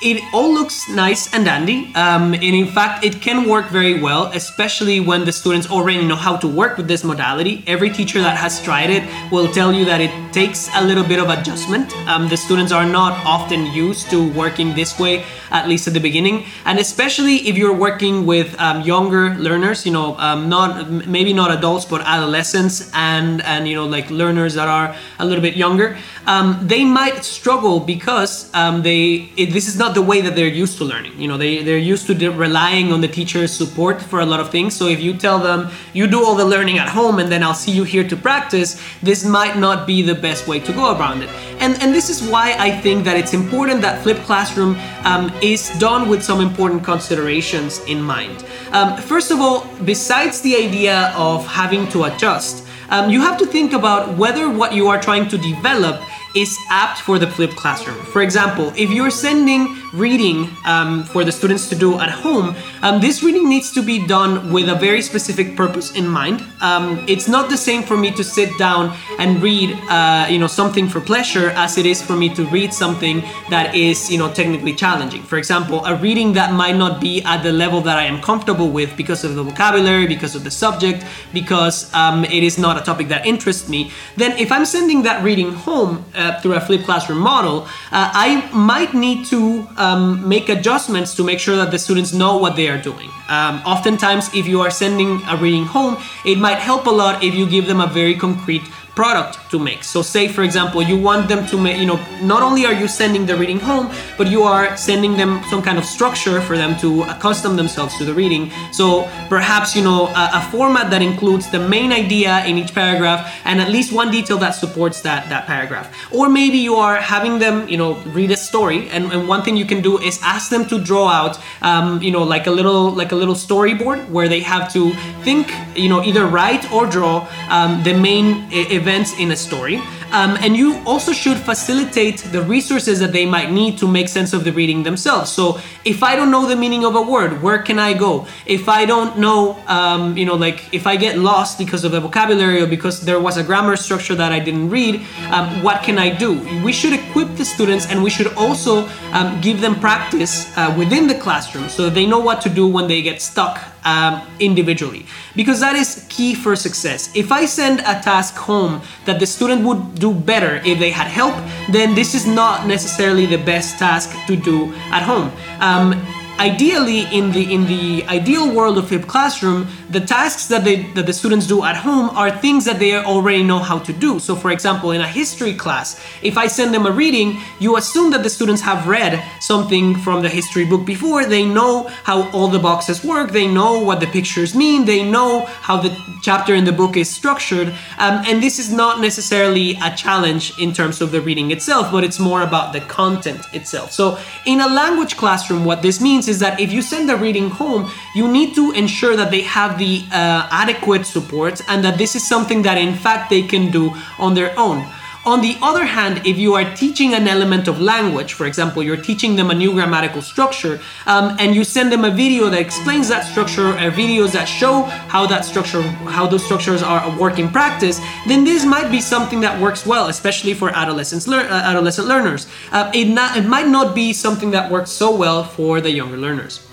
it 0.01 0.24
all 0.34 0.54
looks 0.54 0.88
nice 0.88 1.34
and 1.34 1.44
dandy, 1.44 1.92
um, 1.96 2.34
and 2.34 2.44
in 2.44 2.68
fact, 2.68 3.04
it 3.04 3.22
can 3.22 3.50
work 3.50 3.68
very 3.68 4.00
well, 4.00 4.31
especially 4.34 5.01
when 5.01 5.25
the 5.25 5.31
students 5.31 5.69
already 5.69 6.06
know 6.06 6.16
how 6.16 6.38
to 6.38 6.48
work 6.48 6.78
with 6.78 6.88
this 6.88 7.04
modality. 7.04 7.63
Every 7.68 7.90
teacher 7.90 8.22
that 8.22 8.38
has 8.38 8.62
tried 8.63 8.90
it 8.90 9.04
will 9.30 9.51
tell 9.51 9.74
you 9.74 9.84
that 9.86 10.00
it 10.00 10.12
takes 10.31 10.69
a 10.75 10.86
little 10.86 11.04
bit 11.04 11.19
of 11.19 11.30
adjustment. 11.30 11.94
Um, 12.07 12.30
the 12.30 12.38
students 12.38 12.72
are 12.72 12.86
not 12.86 13.13
often 13.25 13.66
used 13.74 14.10
to 14.12 14.31
working 14.31 14.74
this 14.74 14.98
way, 14.98 15.25
at 15.51 15.68
least 15.68 15.88
at 15.88 15.94
the 15.94 16.00
beginning, 16.00 16.45
and 16.66 16.80
especially 16.80 17.48
if 17.50 17.57
you're 17.57 17.75
working 17.75 18.25
with 18.25 18.57
um, 18.60 18.81
younger 18.81 19.36
learners, 19.36 19.86
you 19.86 19.92
know, 19.92 20.16
um, 20.18 20.48
not 20.48 20.90
maybe 21.07 21.34
not 21.34 21.52
adults, 21.52 21.84
but 21.84 22.02
adolescents 22.02 22.90
and 22.94 23.42
and 23.42 23.68
you 23.68 23.75
know 23.75 23.86
like 23.86 24.10
learners 24.10 24.54
that 24.54 24.68
are 24.69 24.95
a 25.19 25.25
little 25.25 25.42
bit 25.42 25.57
younger, 25.57 25.98
um, 26.25 26.57
they 26.62 26.86
might 26.86 27.25
struggle 27.25 27.81
because 27.81 28.50
um, 28.54 28.81
they 28.81 29.30
it, 29.36 29.52
this 29.52 29.68
is 29.68 29.78
not 29.78 29.88
not 29.89 29.95
the 29.95 30.01
way 30.01 30.21
that 30.21 30.36
they're 30.36 30.47
used 30.63 30.77
to 30.77 30.86
learning. 30.86 31.19
You 31.19 31.27
know, 31.27 31.38
they, 31.38 31.63
they're 31.63 31.77
used 31.94 32.06
to 32.07 32.13
de- 32.13 32.30
relying 32.30 32.91
on 32.91 33.01
the 33.01 33.07
teacher's 33.07 33.51
support 33.51 34.01
for 34.01 34.19
a 34.19 34.25
lot 34.25 34.39
of 34.39 34.51
things. 34.51 34.75
So 34.75 34.88
if 34.88 35.00
you 35.01 35.18
tell 35.18 35.39
them, 35.39 35.69
you 35.94 36.07
do 36.07 36.24
all 36.24 36.36
the 36.36 36.45
learning 36.45 36.77
at 36.77 36.89
home 36.89 37.19
and 37.19 37.31
then 37.31 37.41
I'll 37.44 37.62
see 37.65 37.71
you 37.71 37.83
here 37.83 38.07
to 38.07 38.15
practice, 38.15 38.80
this 39.01 39.25
might 39.25 39.57
not 39.57 39.88
be 39.88 40.01
the 40.01 40.15
best 40.15 40.47
way 40.47 40.59
to 40.59 40.71
go 40.74 40.95
around 40.95 41.24
it. 41.24 41.30
And, 41.59 41.81
and 41.81 41.94
this 41.94 42.09
is 42.09 42.30
why 42.30 42.56
I 42.59 42.69
think 42.81 43.03
that 43.06 43.18
it's 43.18 43.33
important 43.33 43.81
that 43.81 44.03
flipped 44.03 44.21
classroom 44.21 44.77
um, 45.03 45.31
is 45.41 45.69
done 45.80 46.07
with 46.07 46.21
some 46.24 46.39
important 46.39 46.83
considerations 46.83 47.80
in 47.88 48.01
mind. 48.01 48.45
Um, 48.71 48.97
first 48.97 49.31
of 49.31 49.39
all, 49.39 49.68
besides 49.85 50.42
the 50.42 50.56
idea 50.56 51.13
of 51.15 51.45
having 51.47 51.88
to 51.89 52.03
adjust, 52.03 52.68
um, 52.89 53.09
you 53.09 53.21
have 53.21 53.38
to 53.38 53.45
think 53.45 53.74
about 53.74 54.18
whether 54.18 54.50
what 54.50 54.74
you 54.74 54.88
are 54.88 55.00
trying 55.00 55.27
to 55.30 55.38
develop 55.38 56.01
is 56.35 56.57
apt 56.69 56.99
for 56.99 57.18
the 57.18 57.28
flipped 57.28 57.56
classroom. 57.56 57.97
For 58.06 58.21
example, 58.21 58.71
if 58.75 58.90
you're 58.92 59.09
sending 59.09 59.75
reading 59.94 60.50
um, 60.66 61.04
for 61.04 61.24
the 61.24 61.31
students 61.31 61.69
to 61.69 61.76
do 61.76 62.00
at 62.00 62.10
home, 62.10 62.56
um, 62.81 63.02
this 63.02 63.24
reading 63.24 63.50
needs 63.50 63.72
to 63.74 63.81
be 63.81 64.06
done 64.06 64.52
with 64.52 64.69
a 64.69 64.76
very 64.76 65.02
specific 65.02 65.56
purpose 65.56 65.96
in 65.96 66.08
mind. 66.08 66.44
Um, 66.62 67.04
it's 67.08 67.28
not 67.28 67.50
the 67.50 67.58
same 67.58 67.84
for 67.84 67.98
me 67.98 68.12
to 68.12 68.24
sit 68.24 68.58
down 68.58 68.96
and 69.18 69.42
read, 69.42 69.78
uh, 69.90 70.28
you 70.30 70.40
know, 70.40 70.48
something 70.48 70.88
for 70.88 71.02
pleasure 71.02 71.50
as 71.52 71.78
it 71.78 71.86
is 71.86 72.02
for 72.02 72.16
me 72.16 72.34
to 72.36 72.46
read 72.46 72.74
something 72.74 73.24
that 73.50 73.76
is, 73.76 74.12
you 74.12 74.18
know, 74.18 74.31
technically 74.31 74.74
challenging. 74.74 75.24
For 75.24 75.38
example, 75.38 75.86
a 75.86 75.96
reading 75.96 76.34
that 76.34 76.54
might 76.54 76.76
not 76.76 77.02
be 77.02 77.22
at 77.24 77.44
the 77.44 77.52
level 77.52 77.81
that 77.81 77.98
I 77.98 78.04
am 78.04 78.22
comfortable 78.22 78.69
with 78.69 78.96
because 78.96 79.24
of 79.24 79.36
the 79.36 79.44
vocabulary, 79.44 80.08
because 80.08 80.36
of 80.36 80.44
the 80.44 80.52
subject, 80.52 81.06
because 81.34 81.94
um, 81.94 82.26
it 82.26 82.44
is 82.44 82.58
not 82.58 82.78
a 82.78 82.81
topic 82.81 83.08
that 83.10 83.26
interests 83.26 83.69
me. 83.69 83.92
Then, 84.18 84.38
if 84.38 84.52
I'm 84.52 84.66
sending 84.66 85.04
that 85.04 85.24
reading 85.24 85.54
home 85.54 86.06
uh, 86.16 86.40
through 86.42 86.54
a 86.54 86.62
flipped 86.62 86.86
classroom 86.86 87.19
model, 87.19 87.64
uh, 87.92 88.12
I 88.14 88.50
might 88.54 88.94
need 88.94 89.26
to 89.28 89.68
um, 89.80 90.28
make 90.28 90.50
adjustments 90.50 91.16
to 91.16 91.24
make 91.24 91.40
sure 91.40 91.56
that 91.56 91.71
the 91.71 91.80
students 91.80 92.14
know 92.14 92.38
what 92.38 92.56
they 92.56 92.68
are 92.68 92.81
doing. 92.81 93.09
Um, 93.30 93.62
oftentimes, 93.66 94.30
if 94.36 94.45
you 94.45 94.62
are 94.62 94.69
sending 94.69 95.21
a 95.28 95.38
reading 95.38 95.66
home, 95.66 95.98
it 96.26 96.38
might 96.38 96.59
help 96.59 96.86
a 96.86 96.92
lot 96.92 97.24
if 97.24 97.33
you 97.33 97.48
give 97.48 97.66
them 97.66 97.80
a 97.80 97.88
very 97.88 98.16
concrete 98.16 98.64
product 99.01 99.33
to 99.51 99.57
make. 99.69 99.81
So 99.94 99.99
say 100.15 100.25
for 100.35 100.44
example, 100.49 100.79
you 100.91 100.97
want 101.09 101.23
them 101.31 101.41
to 101.51 101.56
make, 101.65 101.77
you 101.83 101.89
know, 101.91 101.99
not 102.33 102.41
only 102.47 102.61
are 102.69 102.77
you 102.81 102.87
sending 103.01 103.23
the 103.29 103.35
reading 103.41 103.61
home, 103.69 103.85
but 104.19 104.27
you 104.33 104.41
are 104.53 104.65
sending 104.89 105.13
them 105.21 105.31
some 105.51 105.61
kind 105.68 105.77
of 105.81 105.85
structure 105.95 106.37
for 106.47 106.56
them 106.61 106.71
to 106.83 106.89
accustom 107.13 107.51
themselves 107.61 107.94
to 107.99 108.03
the 108.09 108.15
reading. 108.21 108.44
So 108.79 108.87
perhaps, 109.35 109.68
you 109.77 109.83
know, 109.87 109.99
a, 110.21 110.23
a 110.39 110.41
format 110.53 110.85
that 110.94 111.01
includes 111.11 111.45
the 111.56 111.61
main 111.75 111.91
idea 112.03 112.31
in 112.49 112.53
each 112.61 112.73
paragraph 112.83 113.21
and 113.45 113.56
at 113.65 113.69
least 113.75 113.89
one 114.01 114.09
detail 114.11 114.37
that 114.45 114.53
supports 114.63 114.97
that, 115.07 115.21
that 115.33 115.44
paragraph. 115.53 115.87
or 116.11 116.29
maybe 116.29 116.57
you 116.57 116.75
are 116.75 116.95
having 116.95 117.39
them, 117.39 117.68
you 117.68 117.77
know, 117.77 117.95
read 118.18 118.31
a 118.31 118.37
story, 118.37 118.89
and, 118.89 119.11
and 119.11 119.27
one 119.27 119.41
thing 119.44 119.56
you 119.56 119.65
can 119.65 119.81
do 119.81 119.97
is 119.99 120.19
ask 120.21 120.49
them 120.49 120.65
to 120.65 120.79
draw 120.79 121.07
out, 121.07 121.39
um, 121.61 122.01
you 122.01 122.11
know, 122.11 122.23
like 122.23 122.47
a 122.47 122.51
little 122.51 122.91
like 122.91 123.11
a 123.11 123.15
little 123.15 123.35
storyboard 123.35 124.09
where 124.09 124.27
they 124.27 124.41
have 124.41 124.71
to 124.73 124.91
think, 125.23 125.51
you 125.75 125.89
know, 125.89 126.03
either 126.03 126.25
write 126.25 126.69
or 126.71 126.85
draw 126.85 127.27
um, 127.49 127.83
the 127.83 127.94
main 127.94 128.47
events 128.90 129.14
in 129.19 129.31
a 129.31 129.36
story. 129.36 129.78
Um, 130.12 130.31
and 130.42 130.58
you 130.58 130.81
also 130.86 131.12
should 131.14 131.38
facilitate 131.38 132.18
the 132.36 132.42
resources 132.42 133.00
that 133.00 133.12
they 133.12 133.26
might 133.26 133.52
need 133.52 133.78
to 133.78 133.88
make 133.88 134.08
sense 134.10 134.34
of 134.34 134.44
the 134.44 134.52
reading 134.52 134.81
themselves. 134.81 135.31
So 135.31 135.60
if 135.86 136.02
I 136.02 136.16
don't 136.16 136.31
know 136.31 136.48
the 136.48 136.56
meaning 136.56 136.84
of 136.84 136.96
a 136.96 137.02
word, 137.02 137.44
where 137.44 137.60
can 137.60 137.78
I 137.78 137.94
go? 137.94 138.26
If 138.48 138.68
I 138.68 138.86
don't 138.86 139.19
know, 139.19 139.42
um, 139.68 140.18
you 140.18 140.26
know, 140.26 140.36
like 140.36 140.74
if 140.74 140.88
I 140.88 140.96
get 140.96 141.19
lost 141.19 141.60
because 141.60 141.84
of 141.84 141.92
the 141.92 142.00
vocabulary 142.00 142.62
or 142.64 142.68
because 142.68 143.06
there 143.06 143.19
was 143.19 143.38
a 143.38 143.44
grammar 143.44 143.76
structure 143.76 144.16
that 144.16 144.31
I 144.31 144.40
didn't 144.40 144.69
read, 144.72 144.96
um, 145.36 145.62
what 145.62 145.84
can 145.84 146.00
I 146.00 146.10
do? 146.10 146.31
We 146.66 146.74
should 146.74 146.94
equip 146.94 147.30
the 147.36 147.46
students 147.46 147.86
and 147.90 148.02
we 148.02 148.10
should 148.10 148.34
also 148.34 148.90
um, 149.12 149.40
give 149.42 149.62
them 149.62 149.76
practice 149.76 150.34
uh, 150.58 150.74
within 150.78 151.06
the 151.06 151.16
classroom 151.16 151.69
so 151.69 151.90
they 151.90 152.08
know 152.08 152.19
what 152.19 152.42
to 152.42 152.50
do 152.50 152.66
when 152.68 152.88
they 152.88 153.02
get 153.04 153.22
stuck 153.22 153.56
um, 153.86 154.21
individually 154.40 155.06
because 155.36 155.59
that 155.59 155.76
is 155.76 156.06
key 156.09 156.36
for 156.36 156.56
success. 156.56 157.09
If 157.16 157.31
I 157.31 157.45
send 157.45 157.80
a 157.81 158.00
task 158.02 158.36
home 158.36 158.81
that 159.06 159.19
the 159.19 159.26
student 159.26 159.64
would 159.66 159.95
do 159.95 160.14
better 160.14 160.62
if 160.66 160.80
they 160.80 160.92
had 160.92 161.07
help, 161.07 161.36
then 161.71 161.95
this 161.95 162.16
is 162.16 162.26
not 162.26 162.68
necessarily 162.68 163.26
the 163.26 163.38
best 163.38 163.78
task 163.80 164.16
to 164.28 164.36
do 164.36 164.74
at 164.92 165.04
home. 165.04 165.31
Um, 165.59 165.94
ideally 166.40 167.02
in 167.12 167.31
the 167.31 167.54
in 167.54 167.66
the 167.68 168.04
ideal 168.08 168.54
world 168.54 168.78
of 168.78 168.88
flipped 168.88 169.08
classroom 169.08 169.68
the 169.90 170.00
tasks 170.00 170.48
that 170.48 170.64
they 170.64 170.84
that 170.94 171.06
the 171.06 171.14
students 171.14 171.48
do 171.48 171.64
at 171.64 171.76
home 171.76 172.10
are 172.12 172.31
things 172.31 172.64
that 172.66 172.80
they 172.80 172.96
already 172.96 173.44
know 173.44 173.60
how 173.60 173.80
to 173.80 173.92
do. 173.92 174.19
So 174.19 174.36
for 174.36 174.52
example 174.52 174.92
in 174.92 175.02
a 175.02 175.08
history 175.08 175.54
class 175.54 176.00
if 176.22 176.38
i 176.38 176.48
send 176.48 176.74
them 176.74 176.86
a 176.86 176.92
reading 176.92 177.40
you 177.60 177.78
assume 177.78 178.12
that 178.12 178.24
the 178.24 178.30
students 178.30 178.62
have 178.62 178.88
read 178.88 179.22
something 179.42 179.96
from 179.96 180.22
the 180.22 180.30
history 180.30 180.66
book 180.66 180.86
before. 180.86 181.26
They 181.26 181.46
know 181.46 181.88
how 182.04 182.30
all 182.31 182.48
the 182.48 182.60
boxes 182.60 183.04
work. 183.04 183.31
They 183.31 183.48
know 183.48 183.80
what 183.80 184.00
the 184.00 184.08
pictures 184.08 184.56
mean. 184.56 184.86
They 184.86 185.04
know 185.04 185.46
how 185.68 185.78
the 185.78 185.92
chapter 186.22 186.54
in 186.54 186.64
the 186.64 186.72
book 186.72 186.96
is 186.96 187.10
structured. 187.10 187.69
Um, 187.98 188.24
and 188.28 188.42
this 188.42 188.60
is 188.60 188.72
not 188.72 189.02
necessarily 189.02 189.78
a 189.84 189.94
challenge 189.96 190.58
in 190.60 190.72
terms 190.74 191.02
of 191.02 191.12
the 191.12 191.22
reading 191.22 191.52
itself 191.52 191.92
but 191.92 192.04
it's 192.04 192.19
more 192.19 192.42
about 192.44 192.74
the 192.74 192.81
content 192.81 193.42
itself. 193.54 193.92
So 193.92 194.18
in 194.46 194.62
a 194.62 194.68
language 194.68 195.18
classroom 195.18 195.66
what 195.66 195.81
this 195.81 196.00
means 196.00 196.29
is 196.30 196.40
that 196.40 196.59
if 196.59 196.71
you 196.71 196.81
send 196.81 197.09
a 197.09 197.18
reading 197.18 197.50
home, 197.50 197.92
you 198.16 198.28
need 198.28 198.56
to 198.56 198.71
ensure 198.71 199.16
that 199.16 199.31
they 199.31 199.42
have 199.42 199.78
the 199.78 200.04
uh, 200.12 200.48
adequate 200.52 201.06
support 201.06 201.62
and 201.68 201.83
that 201.83 201.98
this 201.98 202.16
is 202.16 202.26
something 202.28 202.62
that 202.62 202.78
in 202.78 202.95
fact 202.95 203.30
they 203.30 203.42
can 203.42 203.71
do 203.71 203.92
on 204.18 204.33
their 204.36 204.57
own. 204.57 204.86
On 205.30 205.42
the 205.42 205.56
other 205.62 205.86
hand, 205.86 206.26
if 206.26 206.40
you 206.40 206.56
are 206.56 206.66
teaching 206.74 207.14
an 207.14 207.28
element 207.28 207.68
of 207.68 207.80
language, 207.80 208.33
for 208.33 208.48
example, 208.48 208.81
you're 208.81 208.98
teaching 208.98 209.36
them 209.36 209.52
a 209.52 209.54
new 209.54 209.74
grammatical 209.74 210.24
structure, 210.24 210.80
um, 211.06 211.38
and 211.38 211.54
you 211.54 211.64
send 211.64 211.92
them 211.92 212.04
a 212.04 212.09
video 212.09 212.50
that 212.50 212.59
explains 212.59 213.09
that 213.09 213.26
structure, 213.26 213.68
or 213.68 213.92
videos 213.92 214.31
that 214.31 214.45
show 214.45 214.81
how 215.14 215.28
that 215.28 215.45
structure, 215.45 215.83
how 216.18 216.26
those 216.26 216.44
structures 216.44 216.81
are 216.81 217.16
work 217.19 217.38
in 217.38 217.48
practice, 217.52 218.02
then 218.28 218.44
this 218.44 218.66
might 218.66 218.90
be 218.90 219.00
something 219.00 219.40
that 219.40 219.62
works 219.62 219.86
well, 219.86 220.07
especially 220.07 220.56
for 220.56 220.76
adolescents, 220.76 221.28
lear- 221.28 221.42
uh, 221.42 221.62
adolescent 221.62 222.07
learners. 222.07 222.48
Uh, 222.71 222.92
it, 222.95 223.06
not, 223.06 223.38
it 223.38 223.45
might 223.45 223.68
not 223.68 223.94
be 223.94 224.12
something 224.14 224.50
that 224.50 224.71
works 224.71 224.90
so 224.90 225.16
well 225.16 225.44
for 225.44 225.80
the 225.80 225.92
younger 225.92 226.18
learners. 226.18 226.69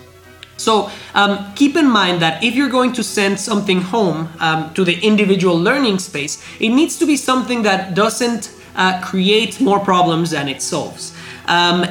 So 0.57 0.91
um, 1.15 1.53
keep 1.55 1.77
in 1.77 1.89
mind 1.89 2.23
that 2.23 2.43
if 2.43 2.55
you're 2.55 2.71
going 2.71 2.93
to 2.95 3.03
send 3.03 3.39
something 3.39 3.81
home 3.81 4.29
um, 4.41 4.73
to 4.75 4.85
the 4.85 4.99
individual 5.01 5.59
learning 5.59 5.99
space, 5.99 6.43
it 6.61 6.71
needs 6.71 6.99
to 6.99 7.07
be 7.07 7.17
something 7.17 7.63
that 7.63 7.95
doesn't 7.95 8.53
uh, 8.75 9.01
create 9.03 9.61
more 9.61 9.81
problems 9.81 10.31
than 10.31 10.49
it 10.49 10.63
solves. 10.63 11.15
Um, 11.47 11.85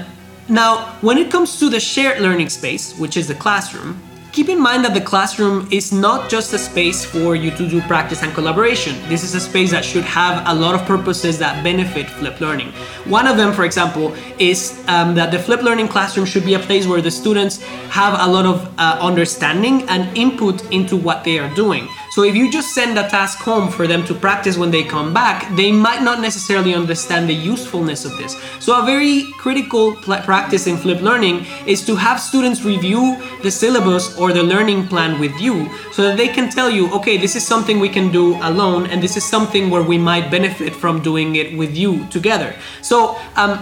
now, 0.48 0.98
when 1.02 1.18
it 1.18 1.32
comes 1.32 1.60
to 1.60 1.70
the 1.70 1.80
shared 1.80 2.22
learning 2.22 2.50
space, 2.50 2.98
which 2.98 3.18
is 3.18 3.28
the 3.28 3.36
classroom, 3.36 4.00
Keep 4.36 4.50
in 4.50 4.60
mind 4.60 4.84
that 4.84 4.94
the 4.94 5.00
classroom 5.00 5.66
is 5.72 5.94
not 5.94 6.30
just 6.30 6.52
a 6.52 6.58
space 6.58 7.06
for 7.06 7.38
you 7.38 7.52
to 7.52 7.70
do 7.70 7.80
practice 7.84 8.22
and 8.22 8.34
collaboration. 8.34 8.94
This 9.08 9.24
is 9.24 9.34
a 9.34 9.40
space 9.40 9.72
that 9.72 9.86
should 9.86 10.04
have 10.04 10.44
a 10.46 10.54
lot 10.54 10.76
of 10.76 10.86
purposes 10.86 11.40
that 11.40 11.64
benefit 11.64 12.10
flipped 12.10 12.42
learning. 12.42 12.74
One 13.06 13.28
of 13.28 13.38
them, 13.38 13.54
for 13.54 13.64
example, 13.64 14.14
is 14.38 14.84
um, 14.90 15.16
that 15.16 15.32
the 15.32 15.40
flipped 15.40 15.64
learning 15.64 15.88
classroom 15.88 16.26
should 16.26 16.44
be 16.44 16.56
a 16.56 16.60
place 16.60 16.86
where 16.86 17.00
the 17.00 17.12
students 17.12 17.64
have 17.88 18.20
a 18.20 18.30
lot 18.30 18.46
of 18.46 18.70
uh, 18.78 18.98
understanding 19.00 19.88
and 19.88 20.18
input 20.18 20.70
into 20.70 20.98
what 20.98 21.24
they 21.24 21.40
are 21.40 21.56
doing. 21.56 21.88
So 22.16 22.24
if 22.24 22.34
you 22.34 22.50
just 22.50 22.74
send 22.74 22.98
a 22.98 23.10
task 23.10 23.40
home 23.40 23.70
for 23.70 23.88
them 23.88 24.06
to 24.06 24.14
practice 24.14 24.58
when 24.58 24.72
they 24.72 24.86
come 24.86 25.14
back, 25.14 25.54
they 25.58 25.70
might 25.70 26.02
not 26.02 26.22
necessarily 26.22 26.74
understand 26.74 27.28
the 27.28 27.34
usefulness 27.34 28.06
of 28.06 28.16
this. 28.16 28.38
So 28.62 28.82
a 28.82 28.86
very 28.86 29.34
critical 29.34 29.98
practice 29.98 30.66
in 30.66 30.78
flipped 30.78 31.02
learning 31.02 31.46
is 31.68 31.86
to 31.88 31.96
have 31.98 32.22
students 32.22 32.64
review 32.64 33.22
the 33.44 33.52
syllabus 33.52 34.18
or 34.18 34.32
the 34.32 34.44
learning 34.44 34.88
plan 34.88 35.20
with 35.20 35.38
you 35.42 35.70
so 35.92 36.04
that 36.04 36.16
they 36.16 36.30
can 36.30 36.50
tell 36.50 36.70
you, 36.70 36.90
okay, 36.94 37.18
this 37.18 37.36
is 37.36 37.46
something 37.46 37.82
we 37.82 37.90
can 37.90 38.14
do 38.14 38.36
alone 38.44 38.88
and 38.88 39.04
this 39.04 39.18
is 39.18 39.26
something 39.26 39.70
where 39.70 39.84
we 39.84 39.98
might 39.98 40.32
benefit 40.32 40.74
from 40.74 41.02
doing 41.02 41.36
it 41.36 41.58
with 41.58 41.76
you 41.76 42.08
together. 42.08 42.56
So 42.82 43.20
um, 43.36 43.62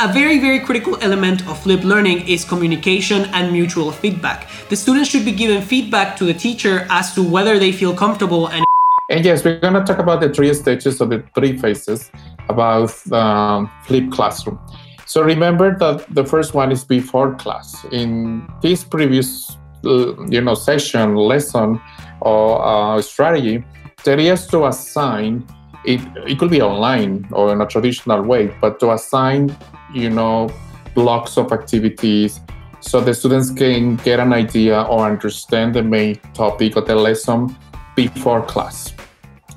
a 0.00 0.12
very, 0.12 0.38
very 0.38 0.58
critical 0.58 0.98
element 1.00 1.46
of 1.46 1.62
flipped 1.62 1.84
learning 1.84 2.26
is 2.28 2.44
communication 2.44 3.26
and 3.26 3.52
mutual 3.52 3.92
feedback. 3.92 4.48
The 4.68 4.76
students 4.76 5.10
should 5.10 5.24
be 5.24 5.32
given 5.32 5.62
feedback 5.62 6.16
to 6.16 6.24
the 6.24 6.34
teacher 6.34 6.86
as 6.90 7.14
to 7.14 7.22
whether 7.22 7.58
they 7.58 7.72
feel 7.72 7.94
comfortable 7.94 8.48
and 8.48 8.64
and 9.08 9.24
yes, 9.24 9.44
we're 9.44 9.60
going 9.60 9.74
to 9.74 9.84
talk 9.84 10.00
about 10.00 10.20
the 10.20 10.30
three 10.34 10.52
stages 10.52 11.00
of 11.00 11.10
the 11.10 11.22
three 11.36 11.56
phases 11.56 12.10
about 12.48 12.90
um, 13.12 13.70
flipped 13.84 14.10
classroom. 14.10 14.58
So 15.04 15.22
remember 15.22 15.78
that 15.78 16.12
the 16.12 16.24
first 16.24 16.54
one 16.54 16.72
is 16.72 16.82
before 16.82 17.36
class. 17.36 17.86
In 17.92 18.44
this 18.62 18.82
previous, 18.82 19.56
uh, 19.84 20.20
you 20.26 20.40
know, 20.40 20.54
session, 20.54 21.14
lesson, 21.14 21.80
or 22.20 22.60
uh, 22.66 23.00
strategy, 23.00 23.62
there 24.02 24.18
is 24.18 24.48
to 24.48 24.66
assign 24.66 25.46
it, 25.86 26.00
it 26.26 26.38
could 26.38 26.50
be 26.50 26.60
online 26.60 27.26
or 27.32 27.52
in 27.52 27.60
a 27.60 27.66
traditional 27.66 28.22
way, 28.22 28.52
but 28.60 28.80
to 28.80 28.92
assign, 28.92 29.56
you 29.92 30.10
know, 30.10 30.50
blocks 30.94 31.36
of 31.36 31.52
activities 31.52 32.40
so 32.80 33.00
the 33.00 33.12
students 33.12 33.50
can 33.50 33.96
get 33.96 34.20
an 34.20 34.32
idea 34.32 34.82
or 34.82 35.06
understand 35.06 35.74
the 35.74 35.82
main 35.82 36.16
topic 36.34 36.76
of 36.76 36.86
the 36.86 36.94
lesson 36.94 37.56
before 37.96 38.42
class. 38.42 38.92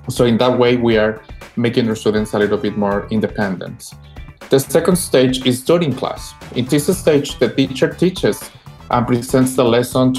So 0.10 0.26
in 0.26 0.38
that 0.38 0.58
way, 0.58 0.78
we 0.78 0.98
are 0.98 1.22
making 1.56 1.86
the 1.86 1.96
students 1.96 2.34
a 2.34 2.40
little 2.40 2.58
bit 2.58 2.78
more 2.78 3.08
independent. 3.12 3.94
The 4.50 4.60
second 4.60 4.96
stage 4.96 5.46
is 5.46 5.64
during 5.64 5.94
class. 5.94 6.34
In 6.56 6.66
this 6.66 6.88
stage, 6.98 7.38
the 7.38 7.50
teacher 7.54 7.94
teaches 7.94 8.50
and 8.90 9.06
presents 9.06 9.56
the 9.56 9.64
lesson 9.64 10.16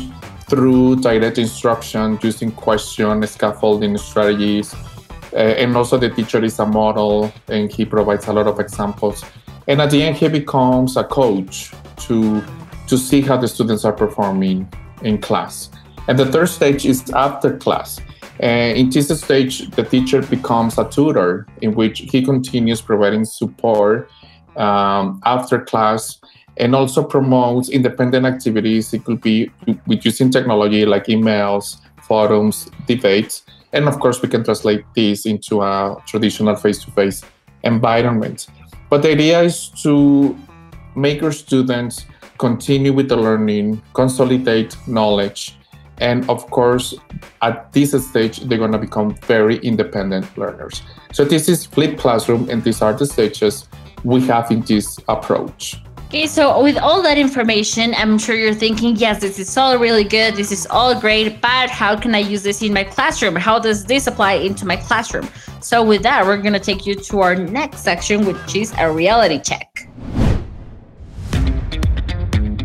through 0.48 0.96
direct 0.96 1.38
instruction 1.38 2.18
using 2.22 2.52
question, 2.52 3.26
scaffolding 3.26 3.96
strategies, 3.98 4.72
uh, 5.32 5.36
and 5.36 5.76
also 5.76 5.96
the 5.98 6.10
teacher 6.10 6.42
is 6.42 6.58
a 6.58 6.66
model 6.66 7.32
and 7.48 7.72
he 7.72 7.84
provides 7.84 8.26
a 8.26 8.32
lot 8.32 8.46
of 8.46 8.58
examples. 8.60 9.24
And 9.68 9.80
at 9.80 9.90
the 9.90 10.02
end, 10.02 10.16
he 10.16 10.28
becomes 10.28 10.96
a 10.96 11.04
coach 11.04 11.72
to, 12.06 12.42
to 12.86 12.98
see 12.98 13.20
how 13.20 13.36
the 13.36 13.48
students 13.48 13.84
are 13.84 13.92
performing 13.92 14.68
in 15.02 15.20
class. 15.20 15.70
And 16.08 16.18
the 16.18 16.26
third 16.26 16.48
stage 16.48 16.86
is 16.86 17.08
after 17.10 17.56
class. 17.56 18.00
In 18.40 18.88
this 18.88 19.20
stage, 19.20 19.70
the 19.72 19.84
teacher 19.84 20.22
becomes 20.22 20.78
a 20.78 20.88
tutor 20.88 21.46
in 21.60 21.74
which 21.74 22.00
he 22.00 22.22
continues 22.22 22.80
providing 22.80 23.24
support 23.24 24.10
um, 24.56 25.20
after 25.24 25.60
class 25.60 26.18
and 26.56 26.74
also 26.74 27.04
promotes 27.04 27.68
independent 27.68 28.26
activities. 28.26 28.92
It 28.94 29.04
could 29.04 29.20
be 29.20 29.50
with 29.86 30.04
using 30.04 30.30
technology 30.30 30.86
like 30.86 31.06
emails, 31.06 31.76
forums, 32.02 32.70
debates, 32.86 33.44
and 33.72 33.88
of 33.88 33.98
course, 34.00 34.20
we 34.22 34.28
can 34.28 34.44
translate 34.44 34.84
this 34.94 35.26
into 35.26 35.62
a 35.62 35.96
traditional 36.06 36.56
face 36.56 36.84
to 36.84 36.90
face 36.92 37.22
environment. 37.62 38.48
But 38.88 39.02
the 39.02 39.10
idea 39.12 39.42
is 39.42 39.68
to 39.82 40.36
make 40.96 41.22
our 41.22 41.32
students 41.32 42.06
continue 42.38 42.92
with 42.92 43.08
the 43.08 43.16
learning, 43.16 43.82
consolidate 43.94 44.76
knowledge, 44.86 45.56
and 46.00 46.28
of 46.30 46.46
course, 46.50 46.94
at 47.42 47.72
this 47.72 47.92
stage, 48.08 48.40
they're 48.40 48.58
going 48.58 48.72
to 48.72 48.78
become 48.78 49.14
very 49.26 49.58
independent 49.58 50.26
learners. 50.36 50.82
So, 51.12 51.24
this 51.24 51.48
is 51.48 51.66
flipped 51.66 51.98
classroom, 51.98 52.48
and 52.48 52.64
these 52.64 52.80
are 52.80 52.94
the 52.94 53.04
stages 53.06 53.68
we 54.02 54.22
have 54.22 54.50
in 54.50 54.62
this 54.62 54.98
approach. 55.08 55.76
Okay, 56.10 56.26
so 56.26 56.60
with 56.60 56.76
all 56.76 57.02
that 57.02 57.18
information, 57.18 57.94
I'm 57.94 58.18
sure 58.18 58.34
you're 58.34 58.52
thinking, 58.52 58.96
yes, 58.96 59.20
this 59.20 59.38
is 59.38 59.56
all 59.56 59.78
really 59.78 60.02
good. 60.02 60.34
This 60.34 60.50
is 60.50 60.66
all 60.68 61.00
great, 61.00 61.40
but 61.40 61.70
how 61.70 61.96
can 61.96 62.16
I 62.16 62.18
use 62.18 62.42
this 62.42 62.62
in 62.62 62.72
my 62.72 62.82
classroom? 62.82 63.36
How 63.36 63.60
does 63.60 63.84
this 63.84 64.08
apply 64.08 64.32
into 64.32 64.66
my 64.66 64.74
classroom? 64.74 65.28
So, 65.60 65.84
with 65.84 66.02
that, 66.02 66.26
we're 66.26 66.38
going 66.38 66.54
to 66.54 66.58
take 66.58 66.84
you 66.84 66.96
to 66.96 67.20
our 67.20 67.36
next 67.36 67.82
section, 67.82 68.26
which 68.26 68.56
is 68.56 68.74
a 68.76 68.90
reality 68.90 69.38
check. 69.38 69.88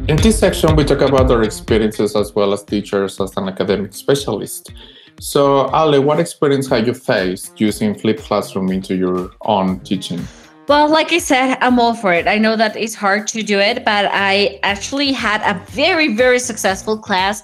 In 0.07 0.15
this 0.15 0.39
section, 0.39 0.75
we 0.75 0.83
talk 0.83 1.01
about 1.01 1.29
our 1.29 1.43
experiences 1.43 2.15
as 2.15 2.33
well 2.33 2.51
as 2.51 2.63
teachers 2.63 3.21
as 3.21 3.37
an 3.37 3.47
academic 3.47 3.93
specialist. 3.93 4.73
So, 5.19 5.69
Ale, 5.71 6.01
what 6.01 6.19
experience 6.19 6.67
have 6.69 6.87
you 6.87 6.95
faced 6.95 7.61
using 7.61 7.93
flipped 7.93 8.23
classroom 8.23 8.71
into 8.71 8.95
your 8.95 9.29
own 9.41 9.81
teaching? 9.81 10.25
Well, 10.67 10.89
like 10.89 11.13
I 11.13 11.19
said, 11.19 11.59
I'm 11.61 11.79
all 11.79 11.93
for 11.93 12.11
it. 12.11 12.27
I 12.27 12.39
know 12.39 12.55
that 12.55 12.75
it's 12.75 12.95
hard 12.95 13.27
to 13.27 13.43
do 13.43 13.59
it, 13.59 13.85
but 13.85 14.09
I 14.11 14.59
actually 14.63 15.11
had 15.11 15.41
a 15.43 15.59
very, 15.69 16.15
very 16.15 16.39
successful 16.39 16.97
class. 16.97 17.43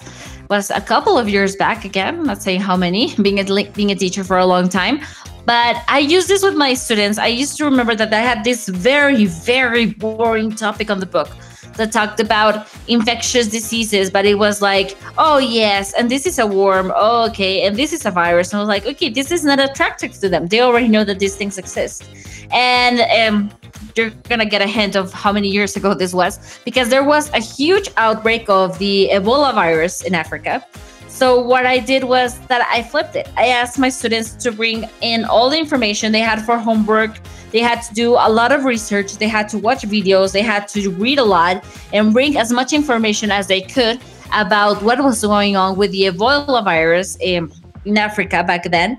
Was 0.50 0.70
a 0.70 0.80
couple 0.80 1.16
of 1.16 1.28
years 1.28 1.54
back 1.54 1.84
again. 1.84 2.18
I'm 2.18 2.24
not 2.24 2.42
saying 2.42 2.60
how 2.62 2.76
many. 2.76 3.14
Being 3.22 3.38
a 3.38 3.70
being 3.70 3.92
a 3.92 3.94
teacher 3.94 4.24
for 4.24 4.38
a 4.38 4.44
long 4.44 4.68
time, 4.68 5.00
but 5.46 5.76
I 5.88 6.00
use 6.00 6.26
this 6.26 6.42
with 6.42 6.56
my 6.56 6.74
students. 6.74 7.16
I 7.16 7.28
used 7.28 7.56
to 7.58 7.64
remember 7.64 7.94
that 7.94 8.12
I 8.12 8.20
had 8.20 8.42
this 8.42 8.68
very, 8.68 9.26
very 9.26 9.86
boring 9.86 10.50
topic 10.50 10.90
on 10.90 10.98
the 10.98 11.06
book 11.06 11.28
that 11.76 11.92
talked 11.92 12.20
about 12.20 12.68
infectious 12.88 13.46
diseases, 13.46 14.10
but 14.10 14.26
it 14.26 14.34
was 14.34 14.60
like, 14.60 14.96
oh 15.16 15.38
yes, 15.38 15.94
and 15.94 16.10
this 16.10 16.26
is 16.26 16.38
a 16.38 16.46
worm, 16.46 16.92
oh, 16.94 17.26
okay, 17.28 17.62
and 17.62 17.76
this 17.76 17.92
is 17.92 18.04
a 18.04 18.10
virus. 18.10 18.52
And 18.52 18.58
I 18.58 18.60
was 18.62 18.68
like, 18.68 18.84
okay, 18.84 19.08
this 19.08 19.30
is 19.30 19.44
not 19.44 19.60
attractive 19.60 20.12
to 20.20 20.28
them. 20.28 20.48
They 20.48 20.60
already 20.60 20.88
know 20.88 21.04
that 21.04 21.18
these 21.18 21.36
things 21.36 21.56
exist. 21.56 22.04
And 22.52 23.00
um, 23.00 23.50
you're 23.96 24.10
gonna 24.28 24.46
get 24.46 24.62
a 24.62 24.66
hint 24.66 24.96
of 24.96 25.12
how 25.12 25.32
many 25.32 25.48
years 25.48 25.76
ago 25.76 25.94
this 25.94 26.14
was, 26.14 26.60
because 26.64 26.88
there 26.88 27.04
was 27.04 27.30
a 27.30 27.40
huge 27.40 27.88
outbreak 27.96 28.48
of 28.48 28.78
the 28.78 29.10
Ebola 29.12 29.54
virus 29.54 30.02
in 30.02 30.14
Africa. 30.14 30.64
So 31.08 31.40
what 31.40 31.66
I 31.66 31.78
did 31.78 32.04
was 32.04 32.38
that 32.46 32.66
I 32.70 32.82
flipped 32.82 33.16
it. 33.16 33.28
I 33.36 33.48
asked 33.48 33.78
my 33.78 33.90
students 33.90 34.32
to 34.42 34.50
bring 34.50 34.88
in 35.02 35.24
all 35.24 35.50
the 35.50 35.58
information 35.58 36.10
they 36.10 36.20
had 36.20 36.40
for 36.42 36.58
homework. 36.58 37.18
They 37.50 37.60
had 37.60 37.82
to 37.82 37.94
do 37.94 38.14
a 38.14 38.30
lot 38.30 38.50
of 38.50 38.64
research. 38.64 39.18
They 39.18 39.28
had 39.28 39.46
to 39.50 39.58
watch 39.58 39.82
videos. 39.82 40.32
They 40.32 40.40
had 40.40 40.66
to 40.68 40.90
read 40.90 41.18
a 41.18 41.24
lot 41.24 41.64
and 41.92 42.14
bring 42.14 42.38
as 42.38 42.50
much 42.50 42.72
information 42.72 43.30
as 43.30 43.46
they 43.46 43.60
could 43.60 44.00
about 44.32 44.82
what 44.82 45.04
was 45.04 45.20
going 45.20 45.54
on 45.54 45.76
with 45.76 45.92
the 45.92 46.04
Ebola 46.04 46.64
virus 46.64 47.18
in, 47.20 47.52
in 47.84 47.98
Africa 47.98 48.42
back 48.42 48.64
then. 48.70 48.98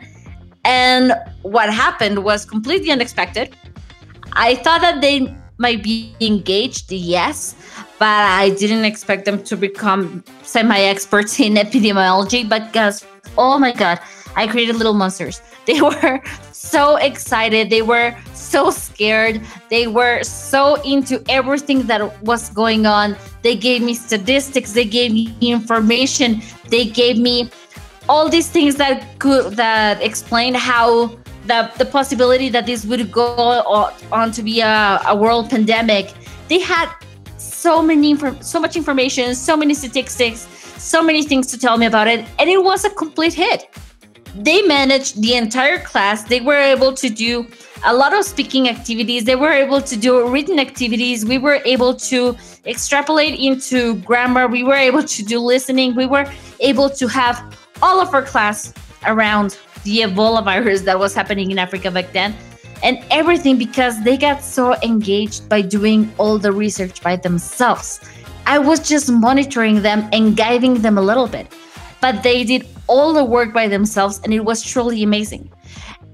And 0.64 1.14
what 1.42 1.74
happened 1.74 2.24
was 2.24 2.46
completely 2.46 2.92
unexpected. 2.92 3.56
I 4.34 4.56
thought 4.56 4.82
that 4.82 5.02
they 5.02 5.36
might 5.58 5.84
be 5.84 6.16
engaged, 6.20 6.92
yes, 6.92 7.56
but 8.00 8.08
I 8.08 8.50
didn't 8.52 8.86
expect 8.86 9.26
them 9.26 9.44
to 9.44 9.56
become 9.56 10.24
semi 10.42 10.80
experts 10.80 11.40
in 11.48 11.54
epidemiology 11.54 12.48
because, 12.48 13.06
oh 13.38 13.60
my 13.60 13.72
God, 13.72 14.00
I 14.36 14.48
created 14.48 14.76
little 14.76 14.94
monsters. 14.94 15.42
They 15.66 15.80
were 15.82 16.22
so 16.52 16.98
excited. 16.98 17.70
They 17.70 17.84
were 17.84 18.14
so 18.34 18.70
scared. 18.70 19.40
They 19.70 19.88
were 19.88 20.22
so 20.24 20.76
into 20.82 21.24
everything 21.30 21.88
that 21.88 22.22
was 22.22 22.50
going 22.50 22.86
on. 22.86 23.16
They 23.44 23.56
gave 23.56 23.82
me 23.82 23.94
statistics, 23.94 24.74
they 24.74 24.84
gave 24.84 25.14
me 25.14 25.34
information, 25.40 26.42
they 26.68 26.84
gave 26.84 27.18
me 27.18 27.50
all 28.10 28.30
these 28.30 28.50
things 28.50 28.76
that 28.76 29.20
could 29.20 29.56
that 29.56 30.02
explain 30.02 30.54
how 30.54 31.08
the, 31.46 31.72
the 31.78 31.86
possibility 31.86 32.50
that 32.50 32.66
this 32.66 32.86
would 32.86 33.12
go 33.12 33.28
on 34.12 34.32
to 34.32 34.44
be 34.44 34.62
a, 34.62 35.02
a 35.08 35.16
world 35.16 35.50
pandemic. 35.50 36.14
They 36.48 36.60
had 36.60 36.90
so 37.38 37.82
many 37.82 38.16
so 38.42 38.60
much 38.60 38.76
information, 38.76 39.36
so 39.36 39.56
many 39.56 39.74
statistics, 39.74 40.48
so 40.78 41.02
many 41.02 41.24
things 41.24 41.48
to 41.48 41.60
tell 41.60 41.78
me 41.78 41.86
about 41.86 42.08
it, 42.08 42.26
and 42.40 42.50
it 42.50 42.64
was 42.64 42.86
a 42.86 42.90
complete 42.90 43.34
hit. 43.34 43.70
They 44.36 44.62
managed 44.64 45.22
the 45.22 45.36
entire 45.36 45.80
class. 45.80 46.24
They 46.24 46.42
were 46.42 46.60
able 46.60 46.94
to 46.94 47.10
do 47.10 47.48
a 47.86 47.94
lot 47.94 48.14
of 48.14 48.26
speaking 48.26 48.68
activities. 48.68 49.26
They 49.26 49.36
were 49.36 49.52
able 49.52 49.82
to 49.82 49.96
do 49.96 50.28
written 50.28 50.58
activities. 50.60 51.26
We 51.26 51.38
were 51.38 51.62
able 51.66 51.94
to 51.96 52.36
extrapolate 52.66 53.40
into 53.40 53.96
grammar. 53.98 54.48
We 54.48 54.64
were 54.64 54.76
able 54.76 55.04
to 55.04 55.24
do 55.24 55.40
listening. 55.40 55.94
We 55.96 56.08
were 56.08 56.26
able 56.62 56.90
to 56.90 57.08
have 57.08 57.44
all 57.82 58.00
of 58.00 58.14
our 58.14 58.22
class 58.22 58.74
around 59.06 59.58
the 59.84 60.02
Ebola 60.02 60.44
virus 60.44 60.82
that 60.82 60.98
was 60.98 61.14
happening 61.14 61.52
in 61.52 61.60
Africa 61.60 61.92
back 61.92 62.12
then, 62.14 62.36
and 62.84 63.04
everything 63.12 63.58
because 63.58 64.02
they 64.04 64.18
got 64.18 64.44
so 64.44 64.76
engaged 64.82 65.48
by 65.50 65.62
doing 65.62 66.12
all 66.18 66.38
the 66.38 66.52
research 66.52 67.02
by 67.02 67.16
themselves. 67.16 68.00
I 68.46 68.60
was 68.60 68.88
just 68.88 69.12
monitoring 69.12 69.82
them 69.82 70.10
and 70.12 70.36
guiding 70.36 70.76
them 70.82 70.98
a 70.98 71.02
little 71.02 71.28
bit, 71.28 71.48
but 72.02 72.24
they 72.24 72.44
did 72.44 72.68
all 72.88 73.14
the 73.14 73.24
work 73.24 73.54
by 73.54 73.68
themselves, 73.68 74.20
and 74.24 74.34
it 74.34 74.42
was 74.42 74.62
truly 74.62 75.04
amazing. 75.04 75.52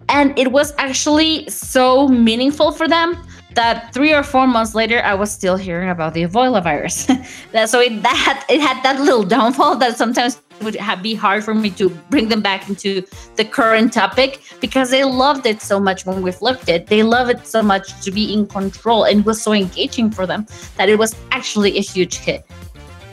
And 0.10 0.38
it 0.38 0.52
was 0.52 0.74
actually 0.78 1.50
so 1.50 2.08
meaningful 2.08 2.72
for 2.72 2.88
them 2.88 3.18
that 3.56 3.94
three 3.94 4.14
or 4.14 4.24
four 4.24 4.48
months 4.48 4.76
later, 4.76 5.02
I 5.04 5.14
was 5.16 5.32
still 5.32 5.58
hearing 5.58 5.90
about 5.90 6.14
the 6.14 6.24
Ebola 6.24 6.64
virus. 6.64 7.06
so 7.72 7.80
it, 7.80 8.02
that 8.04 8.46
it 8.50 8.62
had 8.62 8.82
that 8.84 9.00
little 9.00 9.24
downfall 9.24 9.78
that 9.78 9.98
sometimes 9.98 10.40
would 10.62 10.76
have, 10.76 11.02
be 11.02 11.14
hard 11.14 11.44
for 11.44 11.54
me 11.54 11.70
to 11.72 11.90
bring 12.10 12.30
them 12.30 12.42
back 12.42 12.70
into 12.70 13.04
the 13.36 13.46
current 13.46 13.94
topic 13.94 14.42
because 14.60 14.90
they 14.90 15.04
loved 15.04 15.46
it 15.46 15.62
so 15.62 15.80
much 15.80 16.06
when 16.06 16.22
we 16.22 16.32
flipped 16.32 16.70
it. 16.70 16.88
They 16.88 17.04
love 17.04 17.30
it 17.30 17.46
so 17.46 17.62
much 17.62 18.02
to 18.04 18.12
be 18.12 18.34
in 18.34 18.48
control 18.48 19.04
and 19.04 19.26
was 19.26 19.42
so 19.42 19.54
engaging 19.54 20.12
for 20.12 20.26
them 20.26 20.46
that 20.78 20.90
it 20.90 20.98
was 20.98 21.16
actually 21.32 21.78
a 21.78 21.82
huge 21.82 22.18
hit. 22.18 22.46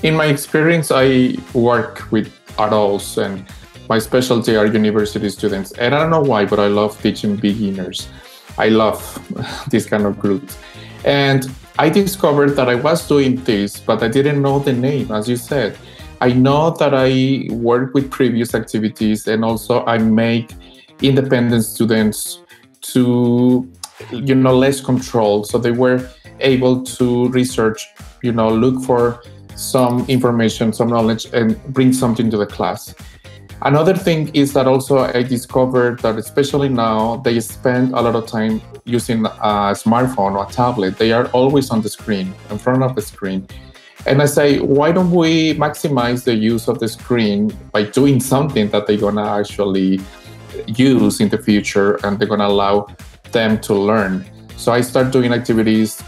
In 0.03 0.15
my 0.15 0.27
experience, 0.27 0.91
I 0.93 1.37
work 1.55 2.11
with 2.11 2.33
adults 2.59 3.17
and 3.17 3.45
my 3.89 3.99
specialty 3.99 4.57
are 4.57 4.67
university 4.67 5.29
students. 5.31 5.73
And 5.73 5.95
I 5.95 6.01
don't 6.01 6.11
know 6.11 6.23
why, 6.23 6.45
but 6.45 6.59
I 6.59 6.67
love 6.67 7.01
teaching 7.01 7.37
beginners. 7.37 8.09
I 8.59 8.69
love 8.69 9.01
this 9.71 9.87
kind 9.87 10.07
of 10.07 10.19
groups. 10.19 10.59
And 11.05 11.51
I 11.79 11.89
discovered 11.89 12.51
that 12.51 12.69
I 12.69 12.75
was 12.75 13.07
doing 13.07 13.37
this, 13.45 13.79
but 13.79 14.03
I 14.03 14.09
didn't 14.09 14.43
know 14.43 14.59
the 14.59 14.73
name, 14.73 15.13
as 15.13 15.29
you 15.29 15.37
said. 15.37 15.77
I 16.21 16.33
know 16.33 16.71
that 16.71 16.95
I 16.95 17.53
work 17.53 17.93
with 17.93 18.11
previous 18.11 18.55
activities 18.55 19.27
and 19.27 19.45
also 19.45 19.85
I 19.85 19.99
make 19.99 20.51
independent 21.03 21.65
students 21.65 22.41
to, 22.93 23.71
you 24.11 24.35
know, 24.35 24.57
less 24.57 24.81
control. 24.81 25.45
So 25.45 25.59
they 25.59 25.73
were 25.73 26.09
able 26.41 26.83
to 26.83 27.29
research, 27.29 27.87
you 28.23 28.33
know, 28.33 28.49
look 28.49 28.83
for 28.85 29.23
some 29.57 30.07
information, 30.09 30.73
some 30.73 30.89
knowledge, 30.89 31.27
and 31.33 31.63
bring 31.73 31.93
something 31.93 32.31
to 32.31 32.37
the 32.39 32.47
class. 32.47 32.95
Another 33.63 33.97
thing 33.97 34.29
is 34.35 34.53
that 34.53 34.67
also 34.67 34.99
I 34.99 35.23
discovered 35.23 36.01
that 36.01 36.19
especially 36.19 36.69
now 36.69 37.17
they 37.17 37.41
spend 37.41 37.93
a 37.93 38.01
lot 38.01 38.15
of 38.15 38.27
time 38.27 38.61
using 38.85 39.25
a 39.25 39.73
smartphone 39.73 40.37
or 40.37 40.47
a 40.47 40.53
tablet. 40.53 40.99
They 40.99 41.13
are 41.13 41.27
always 41.29 41.71
on 41.71 41.81
the 41.81 41.89
screen, 41.89 42.35
in 42.51 42.59
front 42.59 42.83
of 42.83 42.95
the 42.95 43.03
screen. 43.03 43.49
And 44.07 44.23
I 44.23 44.27
say, 44.27 44.61
why 44.61 44.93
don't 44.93 45.11
we 45.11 45.55
maximize 45.55 46.23
the 46.23 46.35
use 46.35 46.69
of 46.69 46.79
the 46.79 46.87
screen 46.87 47.51
by 47.73 47.83
doing 47.83 48.21
something 48.21 48.69
that 48.71 48.87
they're 48.87 48.97
gonna 48.97 49.27
actually 49.27 50.01
use 50.69 51.21
in 51.21 51.29
the 51.29 51.39
future 51.39 51.99
and 52.05 52.17
they're 52.17 52.29
gonna 52.29 52.47
allow 52.47 52.87
them 53.33 53.61
to 53.63 53.75
learn. 53.75 54.25
So 54.57 54.73
I 54.73 54.81
start 54.81 55.11
doing 55.11 55.33
activities 55.33 56.03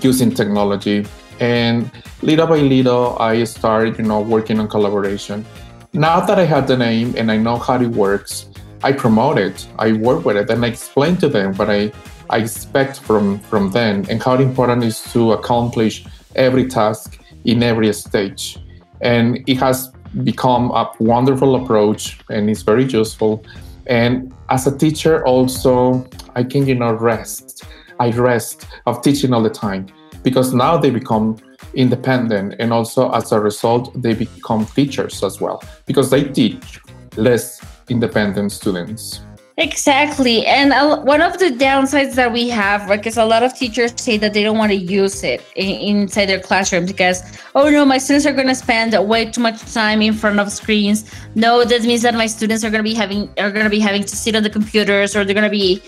using 0.00 0.32
technology 0.32 1.06
and 1.38 1.90
little 2.22 2.46
by 2.46 2.58
little 2.58 3.18
I 3.20 3.44
start, 3.44 3.98
you 3.98 4.04
know, 4.04 4.20
working 4.20 4.58
on 4.58 4.68
collaboration. 4.68 5.44
Now 5.92 6.20
that 6.20 6.38
I 6.38 6.44
have 6.44 6.66
the 6.66 6.78
name 6.78 7.14
and 7.18 7.30
I 7.30 7.36
know 7.36 7.58
how 7.58 7.78
it 7.80 7.88
works, 7.88 8.48
I 8.82 8.92
promote 8.92 9.36
it, 9.36 9.68
I 9.78 9.92
work 9.92 10.24
with 10.24 10.36
it, 10.36 10.48
and 10.48 10.64
I 10.64 10.68
explain 10.68 11.16
to 11.18 11.28
them 11.28 11.54
what 11.56 11.68
I, 11.68 11.92
I 12.30 12.38
expect 12.38 13.00
from, 13.00 13.38
from 13.40 13.70
them 13.70 14.06
and 14.08 14.22
how 14.22 14.34
important 14.36 14.82
it 14.82 14.86
is 14.88 15.12
to 15.12 15.32
accomplish 15.32 16.06
every 16.34 16.66
task 16.66 17.20
in 17.44 17.62
every 17.62 17.92
stage. 17.92 18.58
And 19.00 19.42
it 19.46 19.56
has 19.58 19.88
become 20.24 20.70
a 20.70 20.90
wonderful 21.00 21.56
approach 21.56 22.18
and 22.30 22.50
it's 22.50 22.62
very 22.62 22.84
useful. 22.84 23.44
And 23.86 24.32
as 24.50 24.66
a 24.66 24.76
teacher, 24.76 25.24
also, 25.26 26.06
I 26.36 26.44
can, 26.44 26.66
you 26.66 26.74
know, 26.74 26.92
rest. 26.92 27.64
I 27.98 28.10
rest 28.10 28.66
of 28.86 29.02
teaching 29.02 29.32
all 29.32 29.42
the 29.42 29.50
time 29.50 29.86
because 30.22 30.54
now 30.54 30.76
they 30.76 30.90
become 30.90 31.36
independent 31.74 32.54
and 32.58 32.72
also 32.72 33.10
as 33.12 33.32
a 33.32 33.40
result 33.40 33.90
they 34.02 34.14
become 34.14 34.66
teachers 34.66 35.22
as 35.22 35.40
well 35.40 35.62
because 35.86 36.10
they 36.10 36.24
teach 36.24 36.80
less 37.16 37.60
independent 37.88 38.52
students 38.52 39.20
exactly 39.58 40.46
and 40.46 40.72
one 41.06 41.20
of 41.20 41.38
the 41.38 41.50
downsides 41.50 42.14
that 42.14 42.32
we 42.32 42.48
have 42.48 42.88
because 42.88 43.18
a 43.18 43.24
lot 43.24 43.42
of 43.42 43.54
teachers 43.54 43.92
say 44.00 44.16
that 44.16 44.32
they 44.32 44.42
don't 44.42 44.56
want 44.56 44.72
to 44.72 44.76
use 44.76 45.22
it 45.22 45.44
inside 45.56 46.24
their 46.24 46.40
classroom 46.40 46.86
because 46.86 47.22
oh 47.54 47.68
no 47.68 47.84
my 47.84 47.98
students 47.98 48.24
are 48.24 48.32
going 48.32 48.46
to 48.46 48.54
spend 48.54 48.96
way 49.06 49.26
too 49.26 49.42
much 49.42 49.60
time 49.72 50.00
in 50.00 50.14
front 50.14 50.40
of 50.40 50.50
screens 50.50 51.04
no 51.34 51.64
that 51.64 51.82
means 51.82 52.00
that 52.00 52.14
my 52.14 52.26
students 52.26 52.64
are 52.64 52.70
going 52.70 52.82
to 52.82 52.88
be 52.88 52.94
having 52.94 53.28
are 53.38 53.50
going 53.50 53.64
to 53.64 53.70
be 53.70 53.80
having 53.80 54.02
to 54.02 54.16
sit 54.16 54.34
on 54.34 54.42
the 54.42 54.50
computers 54.50 55.14
or 55.14 55.22
they're 55.22 55.34
going 55.34 55.44
to 55.44 55.50
be 55.50 55.82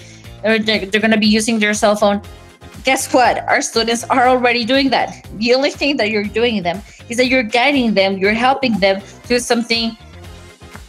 or 0.45 0.59
they're, 0.59 0.85
they're 0.85 1.01
going 1.01 1.11
to 1.11 1.17
be 1.17 1.27
using 1.27 1.59
their 1.59 1.73
cell 1.73 1.97
phone 1.97 2.21
guess 2.85 3.13
what? 3.15 3.49
Our 3.49 3.63
students 3.63 4.05
are 4.05 4.29
already 4.29 4.65
doing 4.65 4.91
that. 4.91 5.27
The 5.39 5.55
only 5.55 5.71
thing 5.71 5.97
that 5.97 6.11
you're 6.11 6.25
doing 6.25 6.63
them 6.63 6.83
is 7.09 7.17
that 7.17 7.29
you're 7.29 7.43
guiding 7.43 7.95
them, 7.95 8.19
you're 8.19 8.35
helping 8.35 8.79
them 8.79 9.01
do 9.27 9.39
something 9.39 9.97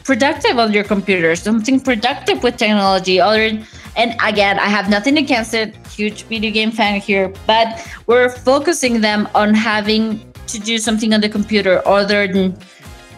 productive 0.05 0.59
on 0.59 0.71
your 0.71 0.83
computer, 0.83 1.35
something 1.35 1.79
productive 1.79 2.43
with 2.43 2.55
technology. 2.57 3.19
Other 3.19 3.59
and 3.97 4.15
again, 4.23 4.59
I 4.59 4.67
have 4.67 4.89
nothing 4.89 5.17
against 5.17 5.53
it. 5.53 5.75
Huge 5.87 6.23
video 6.23 6.51
game 6.51 6.71
fan 6.71 7.01
here, 7.01 7.33
but 7.47 7.85
we're 8.07 8.29
focusing 8.29 9.01
them 9.01 9.27
on 9.33 9.53
having 9.53 10.19
to 10.47 10.59
do 10.59 10.77
something 10.77 11.13
on 11.13 11.21
the 11.21 11.29
computer 11.29 11.81
other 11.87 12.27
than 12.27 12.57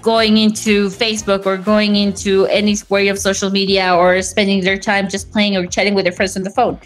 going 0.02 0.38
into 0.38 0.88
Facebook 0.90 1.46
or 1.46 1.58
going 1.58 1.96
into 1.96 2.46
any 2.46 2.78
way 2.90 3.10
of 3.10 3.20
social 3.20 3.50
media 3.50 3.94
or 3.94 4.22
spending 4.22 4.64
their 4.64 4.78
time 4.78 5.10
just 5.10 5.32
playing 5.32 5.58
or 5.58 5.66
chatting 5.66 5.94
with 5.94 6.06
their 6.06 6.14
friends 6.14 6.38
on 6.38 6.44
the 6.44 6.52
phone. 6.52 6.80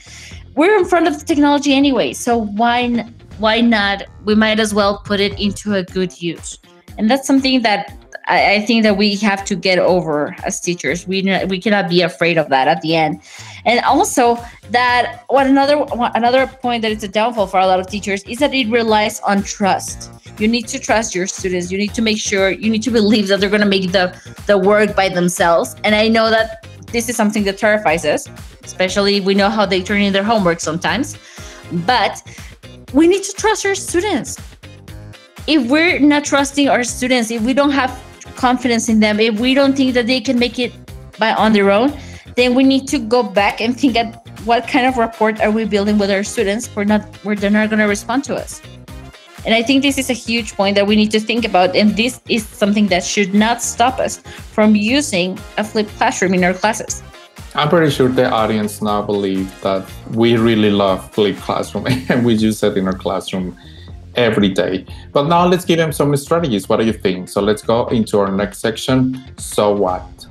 We're 0.56 0.78
in 0.78 0.86
front 0.86 1.08
of 1.08 1.20
the 1.20 1.26
technology 1.26 1.74
anyway, 1.74 2.14
so 2.14 2.38
why 2.38 3.06
why 3.38 3.62
not? 3.62 4.04
We 4.26 4.36
might 4.36 4.60
as 4.60 4.74
well 4.74 5.00
put 5.06 5.20
it 5.20 5.40
into 5.40 5.76
a 5.76 5.84
good 5.84 6.22
use, 6.22 6.58
and 6.98 7.10
that's 7.10 7.28
something 7.28 7.62
that 7.62 8.02
I, 8.32 8.56
I 8.56 8.60
think 8.62 8.84
that 8.84 8.96
we 8.96 9.18
have 9.18 9.44
to 9.46 9.56
get 9.56 9.78
over 9.78 10.34
as 10.46 10.62
teachers. 10.62 11.06
We 11.06 11.22
we 11.48 11.60
cannot 11.60 11.90
be 11.90 12.02
afraid 12.02 12.38
of 12.38 12.48
that 12.50 12.68
at 12.68 12.82
the 12.82 12.96
end, 12.96 13.22
and 13.66 13.84
also 13.84 14.38
that 14.70 15.26
what 15.28 15.46
another 15.48 15.86
another 16.16 16.48
point 16.48 16.82
that 16.84 16.92
it's 16.92 17.04
a 17.04 17.10
downfall 17.10 17.48
for 17.48 17.60
a 17.60 17.68
lot 17.68 17.80
of 17.82 17.88
teachers 17.88 18.24
is 18.24 18.40
that 18.40 18.54
it 18.54 18.70
relies 18.70 19.20
on 19.22 19.44
trust. 19.44 20.10
You 20.40 20.48
need 20.48 20.68
to 20.70 20.80
trust 20.80 21.14
your 21.14 21.28
students. 21.28 21.72
You 21.72 21.78
need 21.78 21.94
to 21.94 22.02
make 22.02 22.20
sure 22.20 22.52
you 22.52 22.70
need 22.70 22.84
to 22.84 22.92
believe 22.92 23.28
that 23.28 23.42
they're 23.42 23.50
going 23.50 23.68
to 23.70 23.74
make 23.78 23.92
the 23.92 24.16
the 24.48 24.58
work 24.58 24.96
by 24.96 25.10
themselves. 25.10 25.76
And 25.84 25.94
I 25.94 26.08
know 26.08 26.30
that 26.30 26.66
this 26.94 27.10
is 27.10 27.18
something 27.18 27.44
that 27.44 27.58
terrifies 27.58 28.06
us, 28.06 28.30
especially 28.64 29.20
we 29.20 29.36
know 29.36 29.50
how 29.50 29.66
they 29.66 29.82
turn 29.84 30.02
in 30.02 30.14
their 30.14 30.24
homework 30.24 30.62
sometimes. 30.62 31.18
But 31.86 32.24
we 32.94 33.08
need 33.08 33.24
to 33.24 33.34
trust 33.34 33.66
our 33.66 33.76
students. 33.76 34.38
If 35.48 35.70
we're 35.70 36.00
not 36.00 36.24
trusting 36.24 36.70
our 36.70 36.84
students, 36.84 37.30
if 37.30 37.42
we 37.42 37.54
don't 37.54 37.72
have 37.72 37.92
confidence 38.42 38.90
in 38.90 39.00
them. 39.00 39.20
If 39.20 39.40
we 39.40 39.54
don't 39.54 39.78
think 39.78 39.94
that 39.94 40.08
they 40.08 40.20
can 40.20 40.40
make 40.40 40.58
it 40.58 40.74
by 41.20 41.32
on 41.34 41.54
their 41.54 41.70
own 41.70 41.94
then 42.36 42.56
we 42.56 42.64
need 42.64 42.88
to 42.88 42.98
go 42.98 43.22
back 43.24 43.62
and 43.62 43.78
think 43.80 43.96
at 43.96 44.10
what 44.46 44.68
kind 44.68 44.86
of 44.86 44.98
rapport 44.98 45.34
are 45.42 45.52
we 45.52 45.66
building 45.66 45.98
with 45.98 46.10
our 46.10 46.24
students 46.24 46.74
we're 46.76 46.84
not 46.84 47.04
where 47.24 47.36
they're 47.36 47.50
not 47.50 47.70
going 47.70 47.80
to 47.80 47.86
respond 47.86 48.24
to 48.24 48.36
us. 48.36 48.62
And 49.46 49.54
i 49.56 49.62
think 49.64 49.82
this 49.82 49.98
is 49.98 50.10
a 50.10 50.18
huge 50.28 50.54
point 50.60 50.76
that 50.76 50.88
we 50.88 50.96
need 50.96 51.12
to 51.12 51.20
think 51.20 51.46
about 51.46 51.76
and 51.76 51.96
this 51.98 52.22
is 52.30 52.48
something 52.48 52.88
that 52.88 53.04
should 53.04 53.34
not 53.34 53.62
stop 53.62 54.00
us 54.00 54.20
from 54.56 54.76
using 54.76 55.38
a 55.58 55.64
flipped 55.64 55.94
classroom 55.98 56.34
in 56.34 56.44
our 56.44 56.54
classes. 56.54 57.04
I'm 57.54 57.70
pretty 57.70 57.92
sure 57.92 58.08
the 58.08 58.30
audience 58.30 58.82
now 58.82 59.02
believe 59.02 59.50
that 59.62 59.84
we 60.12 60.38
really 60.38 60.72
love 60.72 61.12
flipped 61.12 61.42
classroom 61.42 61.86
and 62.10 62.26
we 62.26 62.34
use 62.34 62.64
it 62.64 62.78
in 62.78 62.88
our 62.88 63.00
classroom 63.06 63.58
every 64.16 64.50
day. 64.50 64.86
But 65.12 65.28
now 65.28 65.48
let's 65.48 65.66
give 65.66 65.78
them 65.78 65.92
some 65.92 66.16
strategies. 66.18 66.68
What 66.68 66.80
do 66.80 66.86
you 66.86 66.94
think? 66.94 67.30
So 67.30 67.42
let's 67.42 67.62
go 67.62 67.88
into 67.88 68.20
our 68.20 68.32
next 68.32 68.60
section. 68.60 69.22
So 69.38 69.72
what? 69.74 70.28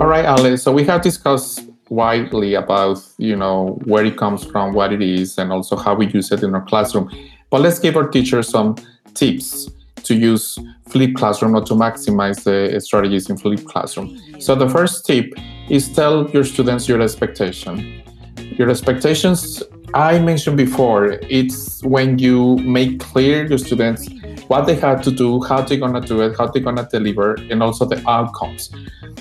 All 0.00 0.06
right, 0.08 0.24
Ale. 0.24 0.56
So 0.58 0.72
we 0.72 0.84
have 0.84 1.02
discussed 1.02 1.68
widely 1.88 2.54
about 2.54 2.98
you 3.18 3.36
know 3.36 3.78
where 3.84 4.04
it 4.04 4.16
comes 4.16 4.44
from, 4.44 4.72
what 4.72 4.92
it 4.92 5.02
is, 5.02 5.38
and 5.38 5.52
also 5.52 5.76
how 5.76 5.94
we 5.94 6.06
use 6.08 6.32
it 6.32 6.42
in 6.42 6.54
our 6.54 6.64
classroom. 6.64 7.10
But 7.50 7.60
let's 7.60 7.78
give 7.78 7.96
our 7.96 8.08
teachers 8.08 8.48
some 8.48 8.76
tips 9.14 9.70
to 10.04 10.14
use 10.14 10.58
Flip 10.88 11.14
Classroom 11.14 11.56
or 11.56 11.62
to 11.62 11.74
maximize 11.74 12.44
the 12.44 12.78
strategies 12.80 13.30
in 13.30 13.36
Flip 13.36 13.64
Classroom. 13.64 14.20
So 14.38 14.54
the 14.54 14.68
first 14.68 15.06
tip 15.06 15.32
is 15.68 15.88
tell 15.88 16.28
your 16.30 16.44
students 16.44 16.88
your 16.88 17.00
expectation. 17.00 18.02
Your 18.36 18.70
expectations 18.70 19.62
I 19.94 20.18
mentioned 20.18 20.56
before, 20.56 21.20
it's 21.30 21.80
when 21.84 22.18
you 22.18 22.56
make 22.56 22.98
clear 22.98 23.46
your 23.46 23.58
students 23.58 24.08
what 24.48 24.66
they 24.66 24.74
have 24.74 25.02
to 25.02 25.12
do, 25.12 25.40
how 25.44 25.62
they're 25.62 25.78
gonna 25.78 26.00
do 26.00 26.20
it, 26.22 26.36
how 26.36 26.48
they're 26.48 26.62
gonna 26.62 26.88
deliver, 26.90 27.34
and 27.48 27.62
also 27.62 27.84
the 27.84 28.02
outcomes. 28.10 28.72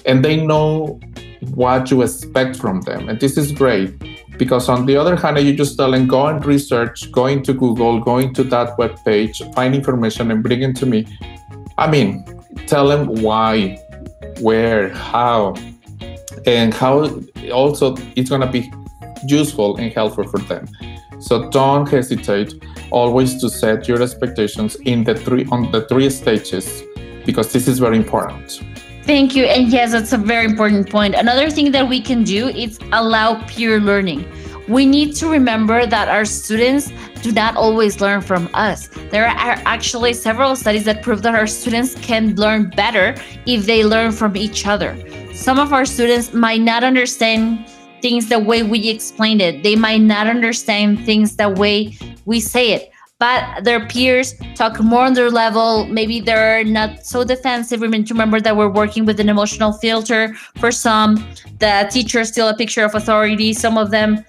And 0.08 0.26
they 0.26 0.44
know 0.44 1.00
what 1.54 1.92
you 1.92 2.02
expect 2.02 2.56
from 2.56 2.82
them. 2.82 3.08
And 3.08 3.20
this 3.20 3.38
is 3.38 3.52
great 3.52 3.94
because 4.40 4.68
on 4.68 4.88
the 4.88 4.98
other 4.98 5.16
hand, 5.16 5.38
you 5.38 5.56
just 5.56 5.78
tell 5.78 5.92
them 5.92 6.08
go 6.08 6.26
and 6.26 6.44
research, 6.44 7.12
go 7.12 7.28
into 7.28 7.54
Google, 7.54 8.00
go 8.00 8.18
into 8.18 8.44
that 8.46 8.76
web 8.80 8.98
page, 9.06 9.44
find 9.54 9.76
information 9.76 10.32
and 10.32 10.42
bring 10.42 10.64
it 10.64 10.76
to 10.78 10.88
me. 10.88 11.06
I 11.78 11.88
mean, 11.88 12.26
tell 12.66 12.88
them 12.88 13.22
why, 13.22 13.76
where, 14.40 14.90
how, 14.90 15.54
and 16.48 16.74
how 16.74 17.22
also 17.52 17.96
it's 18.16 18.32
gonna 18.32 18.52
be 18.52 18.72
useful 19.26 19.78
and 19.78 19.92
helpful 19.92 20.28
for 20.28 20.40
them. 20.40 20.68
So 21.20 21.50
don't 21.50 21.88
hesitate 21.88 22.64
always 22.92 23.40
to 23.42 23.50
set 23.50 23.88
your 23.88 24.02
expectations 24.02 24.76
in 24.86 25.04
the 25.04 25.16
three 25.16 25.46
on 25.52 25.72
the 25.72 25.82
three 25.88 26.10
stages 26.10 26.84
because 27.26 27.54
this 27.54 27.68
is 27.68 27.80
very 27.80 27.98
important. 27.98 28.62
Thank 29.04 29.36
you. 29.36 29.46
And 29.46 29.68
yes, 29.68 29.92
that's 29.92 30.14
a 30.14 30.18
very 30.18 30.46
important 30.46 30.90
point. 30.90 31.16
Another 31.16 31.50
thing 31.50 31.72
that 31.72 31.88
we 31.88 32.00
can 32.02 32.24
do 32.24 32.48
is 32.48 32.80
allow 32.94 33.42
peer 33.48 33.80
learning. 33.80 34.26
We 34.70 34.86
need 34.86 35.14
to 35.18 35.28
remember 35.28 35.86
that 35.86 36.08
our 36.08 36.24
students 36.24 36.90
do 37.22 37.34
not 37.34 37.58
always 37.58 38.00
learn 38.00 38.22
from 38.22 38.50
us. 38.54 38.88
There 39.12 39.28
are 39.28 39.60
actually 39.66 40.14
several 40.14 40.56
studies 40.56 40.86
that 40.86 41.04
prove 41.04 41.22
that 41.24 41.36
our 41.36 41.48
students 41.48 41.96
can 41.96 42.36
learn 42.36 42.70
better 42.70 43.16
if 43.46 43.66
they 43.66 43.84
learn 43.84 44.14
from 44.14 44.38
each 44.38 44.66
other. 44.66 44.96
Some 45.34 45.60
of 45.60 45.74
our 45.74 45.84
students 45.84 46.34
might 46.34 46.62
not 46.62 46.84
understand 46.84 47.66
things 48.04 48.28
the 48.28 48.38
way 48.38 48.62
we 48.62 48.89
explained 48.89 49.42
it. 49.42 49.63
They 49.63 49.78
might 49.78 50.02
not 50.02 50.28
understand 50.28 51.04
things 51.06 51.38
the 51.38 51.48
way 51.48 51.98
we 52.26 52.42
say 52.42 52.74
it, 52.74 52.92
but 53.18 53.63
their 53.63 53.88
peers 53.88 54.36
talk 54.56 54.80
more 54.82 55.06
on 55.06 55.13
their 55.13 55.32
level. 55.32 55.86
Maybe 55.86 56.20
they're 56.20 56.66
not 56.66 57.06
so 57.06 57.24
defensive. 57.24 57.80
We 57.80 57.88
need 57.88 58.06
to 58.08 58.13
remember 58.13 58.42
that 58.42 58.58
we're 58.58 58.70
working 58.70 59.06
with 59.06 59.22
an 59.22 59.30
emotional 59.30 59.72
filter. 59.72 60.36
For 60.60 60.70
some, 60.70 61.16
the 61.60 61.88
teacher 61.89 62.20
is 62.20 62.28
still 62.28 62.50
a 62.50 62.58
picture 62.58 62.84
of 62.84 62.94
authority. 62.94 63.54
Some 63.54 63.78
of 63.78 63.89
them 63.89 64.26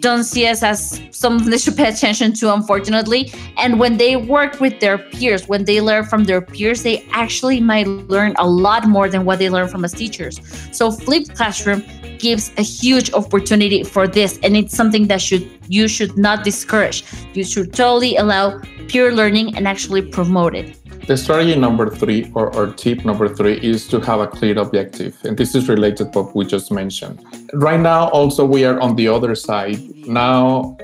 don't 0.00 0.24
see 0.24 0.46
us 0.46 0.62
as 0.62 1.00
something 1.10 1.50
they 1.50 1.58
should 1.58 1.76
pay 1.76 1.88
attention 1.88 2.32
to, 2.34 2.52
unfortunately. 2.52 3.32
And 3.56 3.78
when 3.78 3.96
they 3.96 4.16
work 4.16 4.60
with 4.60 4.80
their 4.80 4.98
peers, 4.98 5.46
when 5.48 5.64
they 5.64 5.80
learn 5.80 6.04
from 6.04 6.24
their 6.24 6.40
peers, 6.40 6.82
they 6.82 7.06
actually 7.12 7.60
might 7.60 7.86
learn 7.86 8.34
a 8.38 8.46
lot 8.46 8.88
more 8.88 9.08
than 9.08 9.24
what 9.24 9.38
they 9.38 9.50
learn 9.50 9.68
from 9.68 9.84
us 9.84 9.92
teachers. 9.92 10.40
So, 10.72 10.90
flipped 10.90 11.34
classroom 11.36 11.84
gives 12.18 12.52
a 12.58 12.62
huge 12.62 13.12
opportunity 13.12 13.82
for 13.82 14.06
this, 14.06 14.38
and 14.42 14.56
it's 14.56 14.74
something 14.74 15.06
that 15.08 15.20
should 15.20 15.48
you 15.68 15.88
should 15.88 16.16
not 16.16 16.44
discourage. 16.44 17.04
You 17.34 17.44
should 17.44 17.72
totally 17.72 18.16
allow 18.16 18.60
peer 18.88 19.12
learning 19.12 19.56
and 19.56 19.68
actually 19.68 20.02
promote 20.02 20.54
it. 20.54 20.79
The 21.10 21.16
strategy 21.16 21.56
number 21.56 21.90
three, 21.90 22.30
or, 22.36 22.54
or 22.54 22.72
tip 22.72 23.04
number 23.04 23.28
three, 23.28 23.54
is 23.54 23.88
to 23.88 23.98
have 23.98 24.20
a 24.20 24.28
clear 24.28 24.56
objective. 24.56 25.18
And 25.24 25.36
this 25.36 25.56
is 25.56 25.68
related 25.68 26.12
to 26.12 26.22
what 26.22 26.36
we 26.36 26.44
just 26.44 26.70
mentioned. 26.70 27.18
Right 27.52 27.80
now, 27.80 28.10
also, 28.10 28.44
we 28.44 28.64
are 28.64 28.78
on 28.78 28.94
the 28.94 29.08
other 29.08 29.34
side. 29.34 29.80
Now, 30.06 30.76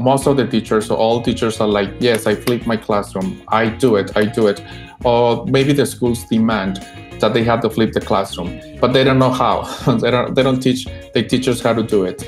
most 0.00 0.26
of 0.26 0.36
the 0.36 0.48
teachers, 0.48 0.86
so 0.86 0.96
all 0.96 1.22
teachers 1.22 1.60
are 1.60 1.68
like, 1.68 1.90
yes, 2.00 2.26
I 2.26 2.34
flip 2.34 2.66
my 2.66 2.76
classroom. 2.76 3.40
I 3.46 3.68
do 3.68 3.94
it. 3.94 4.16
I 4.16 4.24
do 4.24 4.48
it. 4.48 4.60
Or 5.04 5.46
maybe 5.46 5.72
the 5.72 5.86
schools 5.86 6.24
demand 6.24 6.84
that 7.20 7.32
they 7.32 7.44
have 7.44 7.60
to 7.60 7.70
flip 7.70 7.92
the 7.92 8.00
classroom, 8.00 8.60
but 8.80 8.92
they 8.92 9.04
don't 9.04 9.20
know 9.20 9.30
how. 9.30 9.62
they, 10.02 10.10
don't, 10.10 10.34
they 10.34 10.42
don't 10.42 10.58
teach 10.58 10.86
the 11.14 11.22
teachers 11.22 11.62
how 11.62 11.74
to 11.74 11.84
do 11.84 12.02
it. 12.02 12.26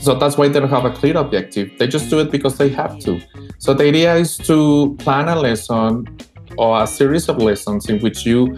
So 0.00 0.16
that's 0.16 0.36
why 0.36 0.48
they 0.48 0.58
don't 0.58 0.68
have 0.68 0.84
a 0.84 0.90
clear 0.90 1.16
objective. 1.16 1.70
They 1.78 1.86
just 1.86 2.10
do 2.10 2.18
it 2.18 2.32
because 2.32 2.58
they 2.58 2.70
have 2.70 2.98
to. 3.04 3.20
So 3.58 3.72
the 3.72 3.84
idea 3.84 4.16
is 4.16 4.36
to 4.38 4.96
plan 4.98 5.28
a 5.28 5.36
lesson 5.36 6.08
or 6.56 6.82
a 6.82 6.86
series 6.86 7.28
of 7.28 7.38
lessons 7.38 7.88
in 7.88 8.00
which 8.00 8.24
you 8.26 8.56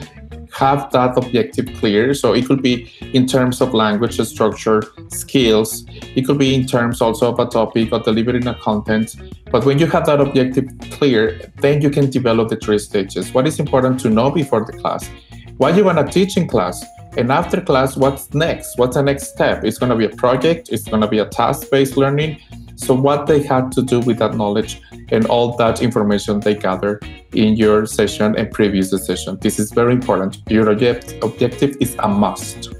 have 0.52 0.90
that 0.92 1.16
objective 1.16 1.66
clear. 1.78 2.14
So 2.14 2.32
it 2.32 2.46
could 2.46 2.62
be 2.62 2.90
in 3.12 3.26
terms 3.26 3.60
of 3.60 3.74
language 3.74 4.20
structure, 4.20 4.82
skills. 5.08 5.84
It 6.14 6.26
could 6.26 6.38
be 6.38 6.54
in 6.54 6.66
terms 6.66 7.00
also 7.00 7.32
of 7.32 7.40
a 7.40 7.46
topic 7.46 7.92
or 7.92 8.00
delivering 8.00 8.46
a 8.46 8.54
content. 8.54 9.16
But 9.50 9.64
when 9.64 9.78
you 9.78 9.86
have 9.86 10.06
that 10.06 10.20
objective 10.20 10.68
clear, 10.92 11.52
then 11.60 11.82
you 11.82 11.90
can 11.90 12.10
develop 12.10 12.48
the 12.48 12.56
three 12.56 12.78
stages. 12.78 13.32
What 13.32 13.46
is 13.46 13.58
important 13.58 14.00
to 14.00 14.10
know 14.10 14.30
before 14.30 14.64
the 14.64 14.72
class? 14.72 15.08
What 15.56 15.76
you 15.76 15.84
want 15.84 15.98
to 15.98 16.12
teach 16.12 16.36
in 16.36 16.48
class? 16.48 16.84
And 17.16 17.30
after 17.30 17.60
class, 17.60 17.96
what's 17.96 18.34
next? 18.34 18.76
What's 18.76 18.96
the 18.96 19.02
next 19.02 19.28
step? 19.28 19.64
It's 19.64 19.78
going 19.78 19.90
to 19.90 19.96
be 19.96 20.06
a 20.06 20.16
project. 20.16 20.70
It's 20.70 20.82
going 20.84 21.00
to 21.00 21.06
be 21.06 21.20
a 21.20 21.26
task-based 21.26 21.96
learning. 21.96 22.40
So 22.76 22.94
what 22.94 23.26
they 23.26 23.42
had 23.42 23.72
to 23.72 23.82
do 23.82 24.00
with 24.00 24.18
that 24.18 24.34
knowledge 24.34 24.80
and 25.10 25.26
all 25.26 25.56
that 25.56 25.82
information 25.82 26.40
they 26.40 26.54
gather 26.54 27.00
in 27.32 27.56
your 27.56 27.86
session 27.86 28.36
and 28.36 28.50
previous 28.50 28.90
session. 28.90 29.38
This 29.40 29.58
is 29.58 29.72
very 29.72 29.92
important. 29.92 30.38
Your 30.48 30.70
object, 30.70 31.14
objective 31.22 31.76
is 31.80 31.96
a 32.00 32.08
must. 32.08 32.72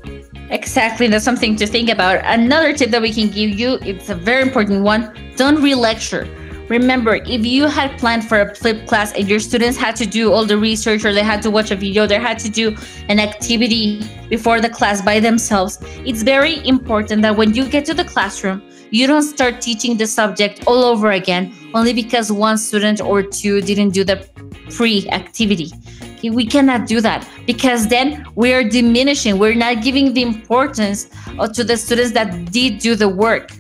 Exactly, 0.51 1.09
that's 1.09 1.25
something 1.25 1.57
to 1.57 1.67
think 1.67 1.91
about. 1.91 2.21
Another 2.25 2.73
tip 2.73 2.91
that 2.91 3.03
we 3.03 3.13
can 3.13 3.29
give 3.29 3.59
you, 3.59 3.79
it's 3.83 4.11
a 4.11 4.15
very 4.15 4.43
important 4.43 4.83
one. 4.83 5.15
Don't 5.37 5.63
re-lecture. 5.63 6.29
Remember, 6.69 7.17
if 7.17 7.45
you 7.45 7.67
had 7.67 7.99
planned 7.99 8.27
for 8.27 8.41
a 8.41 8.55
flip 8.55 8.87
class 8.87 9.13
and 9.13 9.29
your 9.29 9.39
students 9.39 9.77
had 9.77 9.95
to 9.97 10.07
do 10.07 10.33
all 10.33 10.47
the 10.47 10.57
research 10.57 11.05
or 11.05 11.13
they 11.13 11.23
had 11.23 11.43
to 11.43 11.51
watch 11.51 11.71
a 11.71 11.77
video, 11.77 12.07
they 12.07 12.19
had 12.19 12.39
to 12.39 12.49
do 12.49 12.75
an 13.09 13.21
activity 13.21 14.03
before 14.31 14.61
the 14.61 14.69
class 14.69 15.03
by 15.03 15.21
themselves, 15.21 15.79
it's 16.07 16.23
very 16.23 16.67
important 16.67 17.21
that 17.23 17.37
when 17.37 17.55
you 17.55 17.69
get 17.69 17.85
to 17.85 17.95
the 17.95 18.05
classroom, 18.05 18.63
you 18.91 19.07
don't 19.07 19.23
start 19.23 19.61
teaching 19.61 19.97
the 19.97 20.07
subject 20.07 20.65
all 20.67 20.85
over 20.85 21.13
again 21.13 21.55
only 21.75 21.93
because 21.93 22.31
one 22.31 22.59
student 22.59 23.01
or 23.01 23.23
two 23.23 23.61
didn't 23.61 23.91
do 23.91 24.05
the 24.05 24.29
pre 24.71 25.09
activity. 25.11 25.71
Okay, 26.19 26.31
we 26.31 26.47
cannot 26.47 26.87
do 26.87 27.01
that 27.01 27.29
because 27.47 27.89
then 27.89 28.25
we 28.35 28.53
are 28.53 28.65
diminishing, 28.65 29.39
we're 29.39 29.55
not 29.55 29.83
giving 29.83 30.15
the 30.15 30.23
importance 30.23 31.09
to 31.53 31.65
the 31.65 31.77
students 31.77 32.13
that 32.13 32.51
did 32.51 32.79
do 32.79 32.95
the 32.95 33.09
work. 33.09 33.51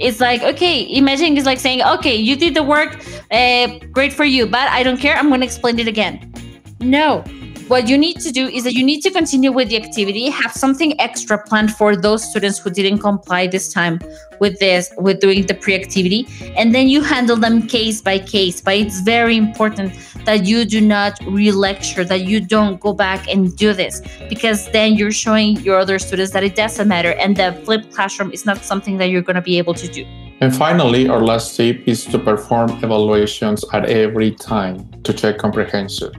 it's 0.00 0.20
like 0.20 0.42
okay 0.42 0.86
imagine 0.94 1.36
it's 1.36 1.46
like 1.46 1.58
saying 1.58 1.82
okay 1.82 2.14
you 2.14 2.36
did 2.36 2.54
the 2.54 2.62
work 2.62 3.04
uh, 3.30 3.66
great 3.90 4.12
for 4.12 4.24
you 4.24 4.46
but 4.46 4.68
i 4.70 4.82
don't 4.82 4.98
care 4.98 5.16
i'm 5.16 5.28
going 5.28 5.40
to 5.40 5.46
explain 5.46 5.78
it 5.78 5.88
again 5.88 6.32
no 6.80 7.24
what 7.68 7.86
you 7.86 7.98
need 7.98 8.18
to 8.18 8.32
do 8.32 8.48
is 8.48 8.64
that 8.64 8.72
you 8.72 8.82
need 8.82 9.02
to 9.02 9.10
continue 9.10 9.52
with 9.52 9.68
the 9.68 9.76
activity 9.76 10.30
have 10.30 10.52
something 10.52 10.98
extra 10.98 11.36
planned 11.44 11.70
for 11.74 11.94
those 11.94 12.28
students 12.28 12.58
who 12.58 12.70
didn't 12.70 12.98
comply 12.98 13.46
this 13.46 13.70
time 13.70 14.00
with 14.40 14.58
this 14.58 14.90
with 14.96 15.20
doing 15.20 15.44
the 15.46 15.54
pre-activity 15.54 16.26
and 16.56 16.74
then 16.74 16.88
you 16.88 17.02
handle 17.02 17.36
them 17.36 17.66
case 17.66 18.00
by 18.00 18.18
case 18.18 18.60
but 18.62 18.74
it's 18.74 19.00
very 19.00 19.36
important 19.36 19.92
that 20.24 20.46
you 20.46 20.64
do 20.64 20.80
not 20.80 21.18
re-lecture 21.26 22.04
that 22.04 22.22
you 22.22 22.40
don't 22.40 22.80
go 22.80 22.94
back 22.94 23.28
and 23.28 23.54
do 23.56 23.74
this 23.74 24.00
because 24.30 24.70
then 24.70 24.94
you're 24.94 25.12
showing 25.12 25.56
your 25.60 25.78
other 25.78 25.98
students 25.98 26.32
that 26.32 26.42
it 26.42 26.56
doesn't 26.56 26.88
matter 26.88 27.12
and 27.14 27.36
the 27.36 27.52
flipped 27.64 27.92
classroom 27.92 28.32
is 28.32 28.46
not 28.46 28.64
something 28.64 28.96
that 28.96 29.10
you're 29.10 29.22
going 29.22 29.36
to 29.36 29.42
be 29.42 29.58
able 29.58 29.74
to 29.74 29.88
do 29.88 30.06
and 30.40 30.54
finally, 30.54 31.08
our 31.08 31.20
last 31.20 31.56
tip 31.56 31.82
is 31.88 32.04
to 32.06 32.16
perform 32.16 32.70
evaluations 32.84 33.64
at 33.72 33.86
every 33.86 34.30
time 34.30 34.88
to 35.02 35.12
check 35.12 35.36
comprehension. 35.36 36.12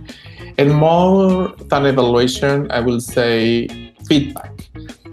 And 0.59 0.75
more 0.75 1.55
than 1.69 1.85
evaluation, 1.85 2.69
I 2.69 2.81
will 2.81 2.99
say 2.99 3.69
feedback. 4.09 4.51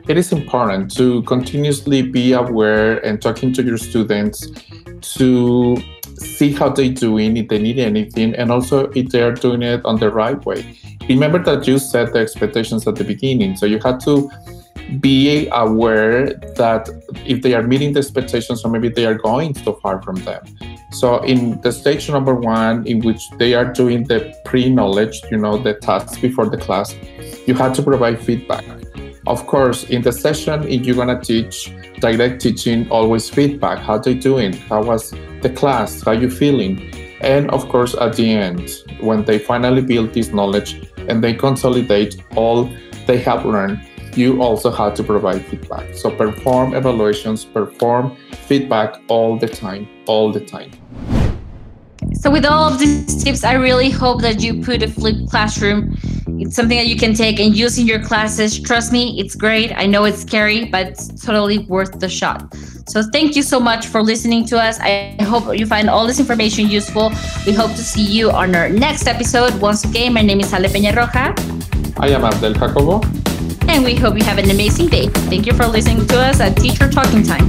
It 0.09 0.19
is 0.19 0.33
important 0.33 0.93
to 0.97 1.23
continuously 1.23 2.03
be 2.03 2.33
aware 2.33 2.99
and 3.07 3.23
talking 3.23 3.53
to 3.53 3.63
your 3.63 3.79
students 3.79 4.51
to 5.15 5.77
see 6.19 6.51
how 6.53 6.71
they're 6.71 6.93
doing, 6.93 7.37
if 7.37 7.47
they 7.47 7.61
need 7.61 7.79
anything, 7.79 8.35
and 8.35 8.51
also 8.51 8.91
if 8.91 9.11
they 9.11 9.23
are 9.23 9.35
doing 9.35 9.63
it 9.63 9.85
on 9.85 10.01
the 10.01 10.11
right 10.11 10.45
way. 10.45 10.77
Remember 11.09 11.39
that 11.39 11.69
you 11.69 11.79
set 11.79 12.13
the 12.13 12.19
expectations 12.19 12.85
at 12.89 12.97
the 12.97 13.05
beginning, 13.05 13.57
so 13.57 13.67
you 13.67 13.79
have 13.85 14.01
to 14.01 14.29
be 14.99 15.49
aware 15.53 16.27
that 16.57 16.89
if 17.25 17.43
they 17.43 17.55
are 17.55 17.63
meeting 17.63 17.93
the 17.93 18.01
expectations 18.01 18.65
or 18.65 18.71
maybe 18.73 18.89
they 18.89 19.07
are 19.07 19.15
going 19.15 19.55
so 19.55 19.75
far 19.75 20.03
from 20.03 20.17
them. 20.25 20.43
So 20.99 21.23
in 21.25 21.61
the 21.61 21.73
stage 21.73 22.09
number 22.09 22.35
one, 22.35 22.87
in 22.87 23.01
which 23.01 23.29
they 23.39 23.53
are 23.53 23.71
doing 23.71 24.05
the 24.05 24.35
pre-knowledge, 24.47 25.21
you 25.31 25.37
know, 25.37 25.59
the 25.59 25.75
tasks 25.75 26.19
before 26.19 26.47
the 26.47 26.57
class, 26.57 26.95
you 27.47 27.55
have 27.55 27.75
to 27.75 27.83
provide 27.83 28.19
feedback. 28.19 28.65
Of 29.27 29.47
course, 29.47 29.85
in 29.85 30.01
the 30.01 30.13
session, 30.13 30.63
if 30.67 30.87
you're 30.87 30.97
gonna 30.97 31.21
teach 31.21 31.71
direct 32.01 32.41
teaching, 32.41 32.89
always 32.91 33.29
feedback. 33.29 33.79
How 33.79 33.99
they 33.99 34.15
doing? 34.15 34.55
How 34.55 34.83
was 34.83 35.13
the 35.43 35.51
class? 35.51 36.01
How 36.01 36.13
you 36.13 36.31
feeling? 36.31 36.91
And 37.21 37.51
of 37.51 37.69
course, 37.69 37.95
at 37.95 38.17
the 38.17 38.31
end, 38.31 38.71
when 39.01 39.25
they 39.27 39.39
finally 39.39 39.83
build 39.83 40.15
this 40.15 40.29
knowledge 40.33 40.89
and 41.09 41.23
they 41.23 41.35
consolidate 41.35 42.23
all 42.37 42.71
they 43.07 43.19
have 43.19 43.45
learned, 43.45 43.81
you 44.17 44.41
also 44.41 44.71
have 44.71 44.95
to 44.95 45.03
provide 45.03 45.45
feedback. 45.45 45.95
So 45.95 46.11
perform 46.11 46.75
evaluations, 46.75 47.45
perform 47.45 48.17
feedback 48.47 48.99
all 49.09 49.39
the 49.39 49.49
time, 49.49 49.87
all 50.07 50.33
the 50.33 50.41
time. 50.41 50.71
So 52.27 52.33
with 52.33 52.45
all 52.45 52.65
of 52.65 52.81
these 52.81 53.23
tips, 53.23 53.45
I 53.45 53.53
really 53.53 53.89
hope 53.89 54.21
that 54.23 54.43
you 54.43 54.61
put 54.61 54.83
a 54.83 54.89
flipped 54.89 55.31
classroom. 55.31 55.97
It's 56.41 56.57
something 56.57 56.77
that 56.77 56.89
you 56.89 56.97
can 56.97 57.15
take 57.15 57.39
and 57.39 57.57
use 57.57 57.79
in 57.79 57.87
your 57.87 58.03
classes. 58.03 58.59
Trust 58.59 58.91
me, 58.91 59.21
it's 59.21 59.37
great. 59.37 59.71
I 59.77 59.87
know 59.87 60.07
it's 60.07 60.23
scary, 60.23 60.65
but 60.65 60.89
it's 60.89 61.07
totally 61.25 61.59
worth 61.59 62.01
the 62.01 62.09
shot. 62.09 62.53
So 62.89 63.05
thank 63.12 63.37
you 63.37 63.43
so 63.43 63.61
much 63.61 63.87
for 63.87 64.03
listening 64.03 64.45
to 64.47 64.59
us. 64.59 64.81
I 64.81 65.17
hope 65.23 65.57
you 65.57 65.67
find 65.67 65.89
all 65.89 66.05
this 66.05 66.19
information 66.19 66.67
useful. 66.67 67.12
We 67.47 67.53
hope 67.53 67.71
to 67.71 67.85
see 67.85 68.03
you 68.03 68.33
on 68.33 68.57
our 68.57 68.69
next 68.69 69.07
episode. 69.07 69.55
Once 69.61 69.85
again, 69.85 70.12
my 70.12 70.23
name 70.23 70.41
is 70.41 70.53
Ale 70.53 70.67
Peña 70.67 70.93
Roja. 70.95 71.31
I 72.01 72.09
am 72.09 72.25
Abdel 72.25 72.55
Jacobo. 72.55 73.03
And 73.69 73.85
we 73.85 73.95
hope 73.95 74.19
you 74.19 74.25
have 74.25 74.39
an 74.39 74.51
amazing 74.51 74.89
day. 74.89 75.07
Thank 75.31 75.47
you 75.47 75.53
for 75.53 75.69
listening 75.69 76.05
to 76.09 76.19
us 76.19 76.41
at 76.41 76.57
Teacher 76.57 76.91
Talking 76.91 77.23
Time. 77.23 77.49